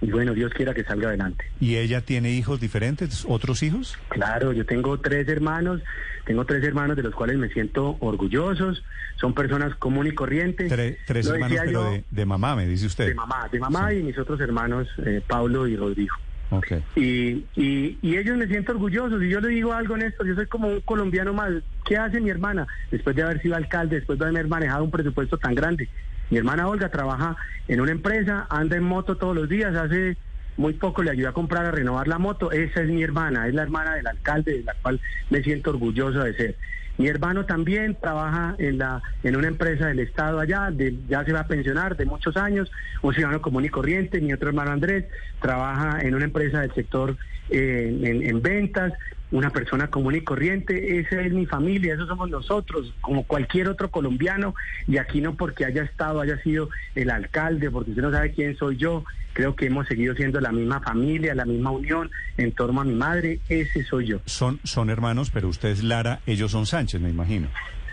y 0.00 0.10
bueno, 0.10 0.34
Dios 0.34 0.52
quiera 0.52 0.74
que 0.74 0.84
salga 0.84 1.08
adelante. 1.08 1.44
¿Y 1.60 1.76
ella 1.76 2.00
tiene 2.02 2.30
hijos 2.32 2.60
diferentes, 2.60 3.24
otros 3.28 3.62
hijos? 3.62 3.98
Claro, 4.08 4.52
yo 4.52 4.66
tengo 4.66 4.98
tres 5.00 5.26
hermanos, 5.28 5.80
tengo 6.26 6.44
tres 6.44 6.62
hermanos 6.64 6.96
de 6.96 7.02
los 7.02 7.14
cuales 7.14 7.36
me 7.38 7.48
siento 7.48 7.96
orgullosos, 8.00 8.84
son 9.16 9.32
personas 9.34 9.74
común 9.76 10.06
y 10.06 10.12
corrientes. 10.12 10.70
Tre- 10.70 10.98
tres 11.06 11.26
hermanos, 11.28 11.58
pero 11.60 11.70
yo, 11.72 11.90
de, 11.92 12.04
de 12.10 12.26
mamá, 12.26 12.56
me 12.56 12.66
dice 12.66 12.86
usted. 12.86 13.06
de 13.06 13.14
mamá, 13.14 13.48
de 13.50 13.58
mamá 13.60 13.90
Sí. 13.90 13.96
y 13.96 14.02
mis 14.02 14.18
otros 14.18 14.40
hermanos, 14.40 14.88
eh, 15.06 15.22
Pablo 15.26 15.66
y 15.66 15.76
Rodrigo. 15.76 16.14
Ok. 16.50 16.72
Y, 16.96 17.44
y, 17.56 17.98
y 18.02 18.16
ellos 18.18 18.36
me 18.36 18.46
siento 18.46 18.72
orgullosos. 18.72 19.22
Y 19.22 19.28
yo 19.30 19.40
le 19.40 19.48
digo 19.48 19.72
algo, 19.72 19.96
Néstor, 19.96 20.26
yo 20.26 20.34
soy 20.34 20.46
como 20.46 20.68
un 20.68 20.80
colombiano 20.82 21.32
más. 21.32 21.50
¿Qué 21.84 21.96
hace 21.96 22.20
mi 22.20 22.30
hermana? 22.30 22.66
Después 22.90 23.16
de 23.16 23.22
haber 23.22 23.40
sido 23.40 23.56
alcalde, 23.56 23.96
después 23.96 24.18
de 24.18 24.26
haber 24.26 24.46
manejado 24.46 24.84
un 24.84 24.90
presupuesto 24.90 25.38
tan 25.38 25.54
grande. 25.54 25.88
Mi 26.30 26.38
hermana 26.38 26.68
Olga 26.68 26.88
trabaja 26.88 27.36
en 27.68 27.80
una 27.80 27.92
empresa, 27.92 28.46
anda 28.50 28.76
en 28.76 28.82
moto 28.84 29.16
todos 29.16 29.34
los 29.34 29.48
días, 29.48 29.74
hace 29.76 30.16
muy 30.56 30.74
poco 30.74 31.02
le 31.02 31.10
ayudé 31.10 31.28
a 31.28 31.32
comprar, 31.32 31.66
a 31.66 31.70
renovar 31.70 32.08
la 32.08 32.18
moto. 32.18 32.52
Esa 32.52 32.82
es 32.82 32.88
mi 32.88 33.02
hermana, 33.02 33.48
es 33.48 33.54
la 33.54 33.62
hermana 33.62 33.94
del 33.94 34.06
alcalde, 34.06 34.58
de 34.58 34.62
la 34.64 34.74
cual 34.74 35.00
me 35.30 35.42
siento 35.42 35.70
orgulloso 35.70 36.20
de 36.22 36.34
ser. 36.34 36.56
Mi 36.96 37.08
hermano 37.08 37.44
también 37.44 37.96
trabaja 38.00 38.54
en 38.58 38.78
la 38.78 39.02
en 39.24 39.34
una 39.36 39.48
empresa 39.48 39.88
del 39.88 39.98
Estado 39.98 40.38
allá, 40.38 40.70
de- 40.70 40.96
ya 41.08 41.24
se 41.24 41.32
va 41.32 41.40
a 41.40 41.46
pensionar 41.48 41.96
de 41.96 42.06
muchos 42.06 42.36
años, 42.36 42.70
un 43.02 43.12
ciudadano 43.12 43.42
común 43.42 43.64
y 43.64 43.68
corriente. 43.68 44.20
Mi 44.20 44.32
otro 44.32 44.48
hermano 44.48 44.70
Andrés 44.70 45.06
trabaja 45.40 45.98
en 46.02 46.14
una 46.14 46.24
empresa 46.24 46.60
del 46.60 46.72
sector 46.72 47.16
eh, 47.50 48.22
en 48.24 48.40
ventas, 48.40 48.92
una 49.34 49.50
persona 49.50 49.88
común 49.88 50.14
y 50.14 50.20
corriente. 50.20 51.00
Esa 51.00 51.20
es 51.20 51.32
mi 51.32 51.44
familia, 51.44 51.94
esos 51.94 52.06
somos 52.06 52.30
nosotros, 52.30 52.94
como 53.00 53.24
cualquier 53.24 53.68
otro 53.68 53.90
colombiano. 53.90 54.54
Y 54.86 54.98
aquí 54.98 55.20
no 55.20 55.34
porque 55.34 55.64
haya 55.64 55.82
estado, 55.82 56.20
haya 56.20 56.40
sido 56.42 56.70
el 56.94 57.10
alcalde, 57.10 57.68
porque 57.68 57.90
usted 57.90 58.02
no 58.02 58.12
sabe 58.12 58.32
quién 58.32 58.56
soy 58.56 58.76
yo. 58.76 59.04
Creo 59.32 59.56
que 59.56 59.66
hemos 59.66 59.88
seguido 59.88 60.14
siendo 60.14 60.40
la 60.40 60.52
misma 60.52 60.80
familia, 60.80 61.34
la 61.34 61.44
misma 61.44 61.72
unión 61.72 62.12
en 62.36 62.52
torno 62.52 62.80
a 62.80 62.84
mi 62.84 62.94
madre. 62.94 63.40
Ese 63.48 63.82
soy 63.82 64.06
yo. 64.06 64.20
Son, 64.24 64.60
son 64.62 64.88
hermanos, 64.88 65.30
pero 65.30 65.48
usted 65.48 65.70
es 65.70 65.82
Lara, 65.82 66.20
ellos 66.26 66.52
son 66.52 66.66
Sánchez, 66.66 67.00
me 67.00 67.10
imagino. 67.10 67.48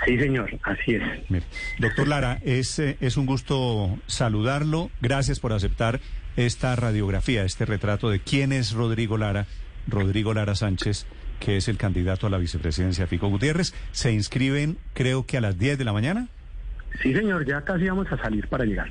Sí, 0.06 0.20
señor, 0.20 0.48
así 0.62 0.96
es. 0.96 1.04
Mire, 1.30 1.46
Doctor 1.80 2.08
Lara, 2.08 2.40
es, 2.44 2.78
eh, 2.78 2.98
es 3.02 3.18
un 3.18 3.26
gusto 3.26 3.98
saludarlo. 4.06 4.92
Gracias 5.02 5.40
por 5.40 5.54
aceptar 5.54 6.00
esta 6.38 6.76
radiografía, 6.76 7.44
este 7.44 7.66
retrato 7.66 8.12
de 8.12 8.20
quién 8.20 8.52
es 8.52 8.74
Rodrigo 8.74 9.18
Lara, 9.18 9.48
Rodrigo 9.88 10.34
Lara 10.36 10.56
Sánchez, 10.56 11.08
que 11.42 11.58
es 11.58 11.68
el 11.68 11.76
candidato 11.78 12.28
a 12.28 12.30
la 12.30 12.38
vicepresidencia 12.38 13.08
Fico 13.08 13.28
Gutiérrez. 13.28 13.74
Se 13.92 14.14
inscriben, 14.14 14.78
creo 14.94 15.26
que 15.26 15.38
a 15.38 15.42
las 15.42 15.58
10 15.60 15.78
de 15.78 15.84
la 15.84 15.92
mañana, 15.92 16.28
Sí, 17.02 17.14
señor, 17.14 17.46
ya 17.48 17.62
casi 17.62 17.88
vamos 17.88 18.06
a 18.12 18.18
salir 18.18 18.48
para 18.50 18.66
llegar. 18.66 18.90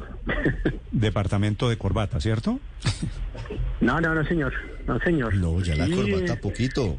departamento 0.91 1.69
de 1.69 1.77
Corbata, 1.77 2.19
¿cierto? 2.19 2.59
No, 3.83 4.01
no, 4.01 4.15
no, 4.15 4.25
señor. 4.25 4.55
No, 4.87 4.99
señor. 5.01 5.35
No, 5.35 5.61
ya 5.61 5.77
la 5.77 5.85
Sí, 5.85 5.93
corbata 5.93 6.37
poquito. 6.41 6.97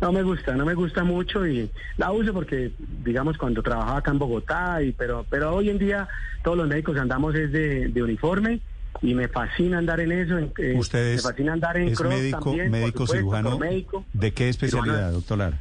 no 0.00 0.12
me 0.12 0.22
gusta, 0.22 0.54
no 0.54 0.64
me 0.64 0.74
gusta 0.74 1.02
mucho 1.02 1.46
y 1.48 1.68
la 1.96 2.12
uso 2.12 2.32
porque, 2.32 2.70
digamos, 3.04 3.36
cuando 3.38 3.60
trabajaba 3.60 3.98
acá 3.98 4.12
en 4.12 4.18
Bogotá, 4.20 4.82
y 4.82 4.92
pero 4.92 5.26
pero 5.28 5.52
hoy 5.56 5.68
en 5.70 5.78
día 5.78 6.06
todos 6.44 6.56
los 6.56 6.68
médicos 6.68 6.96
andamos 6.96 7.34
es 7.34 7.50
de, 7.50 7.88
de 7.88 8.02
uniforme 8.04 8.60
y 9.02 9.14
me 9.14 9.28
fascina 9.28 9.78
andar 9.78 10.00
en 10.00 10.12
eso. 10.12 10.38
en- 10.38 10.52
eh, 10.58 10.74
Usted 10.76 11.14
es, 11.14 11.24
me 11.24 11.30
fascina 11.30 11.52
andar 11.54 11.76
en 11.76 11.88
es 11.88 11.98
cross 11.98 12.14
médico, 12.14 12.38
también, 12.44 12.70
médico 12.70 12.90
supuesto, 13.06 13.16
cirujano. 13.16 13.58
médico. 13.58 14.04
¿De 14.12 14.32
qué 14.32 14.48
especialidad, 14.48 14.94
Cirujano. 14.94 15.12
doctor 15.12 15.38
Lara? 15.38 15.58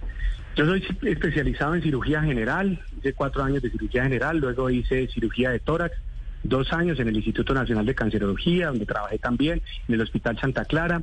Yo 0.55 0.65
soy 0.65 0.83
especializado 1.03 1.75
en 1.75 1.81
cirugía 1.81 2.21
general, 2.21 2.81
hice 2.97 3.13
cuatro 3.13 3.43
años 3.43 3.61
de 3.61 3.69
cirugía 3.69 4.03
general, 4.03 4.39
luego 4.39 4.69
hice 4.69 5.07
cirugía 5.07 5.51
de 5.51 5.59
tórax, 5.59 5.95
dos 6.43 6.73
años 6.73 6.99
en 6.99 7.07
el 7.07 7.15
Instituto 7.15 7.53
Nacional 7.53 7.85
de 7.85 7.95
Cancerología, 7.95 8.67
donde 8.67 8.85
trabajé 8.85 9.19
también, 9.19 9.61
en 9.87 9.95
el 9.95 10.01
Hospital 10.01 10.37
Santa 10.39 10.65
Clara, 10.65 11.01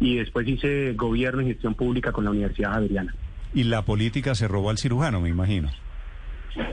y 0.00 0.16
después 0.16 0.46
hice 0.48 0.94
gobierno 0.94 1.42
y 1.42 1.46
gestión 1.46 1.74
pública 1.74 2.12
con 2.12 2.24
la 2.24 2.30
Universidad 2.30 2.72
Javeriana. 2.72 3.14
Y 3.52 3.64
la 3.64 3.82
política 3.82 4.34
se 4.34 4.48
robó 4.48 4.70
al 4.70 4.78
cirujano, 4.78 5.20
me 5.20 5.28
imagino. 5.28 5.70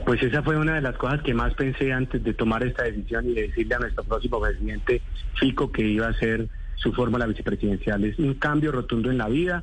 Pues 0.04 0.22
esa 0.22 0.42
fue 0.42 0.56
una 0.56 0.74
de 0.74 0.80
las 0.80 0.96
cosas 0.96 1.22
que 1.22 1.34
más 1.34 1.54
pensé 1.54 1.92
antes 1.92 2.22
de 2.22 2.34
tomar 2.34 2.62
esta 2.62 2.84
decisión 2.84 3.28
y 3.28 3.34
de 3.34 3.48
decirle 3.48 3.74
a 3.74 3.78
nuestro 3.78 4.04
próximo 4.04 4.40
presidente 4.40 5.02
Fico 5.34 5.72
que 5.72 5.82
iba 5.82 6.08
a 6.08 6.14
ser 6.14 6.48
su 6.76 6.92
fórmula 6.92 7.26
vicepresidencial. 7.26 8.04
Es 8.04 8.18
un 8.18 8.34
cambio 8.34 8.72
rotundo 8.72 9.10
en 9.10 9.18
la 9.18 9.28
vida. 9.28 9.62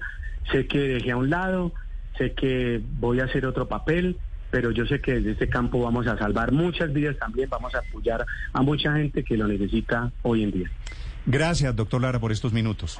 Sé 0.51 0.67
que 0.67 0.79
dejé 0.79 1.11
a 1.11 1.17
un 1.17 1.29
lado, 1.29 1.73
sé 2.17 2.33
que 2.33 2.81
voy 2.99 3.19
a 3.19 3.25
hacer 3.25 3.45
otro 3.45 3.67
papel, 3.67 4.17
pero 4.51 4.71
yo 4.71 4.85
sé 4.85 4.99
que 4.99 5.13
desde 5.15 5.31
este 5.31 5.49
campo 5.49 5.81
vamos 5.81 6.07
a 6.07 6.17
salvar 6.17 6.51
muchas 6.51 6.91
vidas 6.91 7.17
también, 7.17 7.49
vamos 7.49 7.73
a 7.75 7.79
apoyar 7.79 8.25
a 8.53 8.61
mucha 8.61 8.93
gente 8.95 9.23
que 9.23 9.37
lo 9.37 9.47
necesita 9.47 10.11
hoy 10.23 10.43
en 10.43 10.51
día. 10.51 10.71
Gracias, 11.25 11.75
doctor 11.75 12.01
Lara, 12.01 12.19
por 12.19 12.31
estos 12.31 12.53
minutos. 12.53 12.99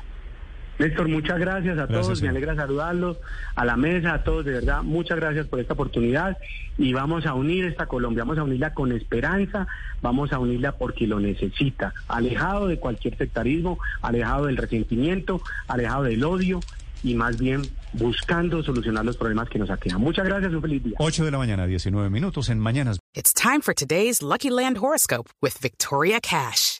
Néstor, 0.80 1.10
muchas 1.10 1.38
gracias 1.40 1.78
a 1.78 1.86
Gracias, 1.86 2.08
todos, 2.08 2.22
me 2.22 2.30
alegra 2.30 2.56
saludarlos, 2.56 3.18
a 3.56 3.66
la 3.66 3.76
mesa, 3.76 4.14
a 4.14 4.24
todos, 4.24 4.46
de 4.46 4.54
verdad, 4.54 4.82
muchas 4.82 5.18
gracias 5.18 5.46
por 5.48 5.60
esta 5.60 5.74
oportunidad 5.74 6.38
y 6.78 6.94
vamos 6.94 7.26
a 7.26 7.34
unir 7.34 7.66
esta 7.66 7.86
Colombia, 7.86 8.24
vamos 8.24 8.38
a 8.38 8.44
unirla 8.44 8.74
con 8.74 8.94
esperanza, 8.94 9.68
vamos 10.02 10.32
a 10.32 10.40
unirla 10.40 10.72
porque 10.72 11.06
lo 11.06 11.20
necesita, 11.20 11.94
alejado 12.08 12.68
de 12.68 12.80
cualquier 12.80 13.18
sectarismo, 13.18 13.78
alejado 14.02 14.46
del 14.46 14.56
resentimiento, 14.58 15.42
alejado 15.68 16.04
del 16.04 16.24
odio 16.24 16.62
y 17.04 17.14
más 17.14 17.38
bien 17.38 17.62
buscando 17.94 18.64
solucionar 18.64 19.04
los 19.04 19.18
problemas 19.18 19.50
que 19.50 19.60
nos 19.60 19.70
aquejan. 19.70 20.00
Muchas 20.00 20.26
gracias, 20.26 20.54
un 20.54 20.62
feliz 20.62 20.84
día. 20.84 20.96
8 20.98 21.26
de 21.26 21.32
la 21.32 21.38
mañana, 21.38 21.66
19 21.66 22.10
minutos 22.10 22.50
en 22.50 22.60
Mañanas 22.60 23.00
It's 23.16 23.34
time 23.34 23.62
for 23.62 23.74
today's 23.74 24.22
Lucky 24.22 24.50
Land 24.50 24.78
horoscope 24.78 25.30
with 25.42 25.58
Victoria 25.60 26.20
Cash. 26.22 26.80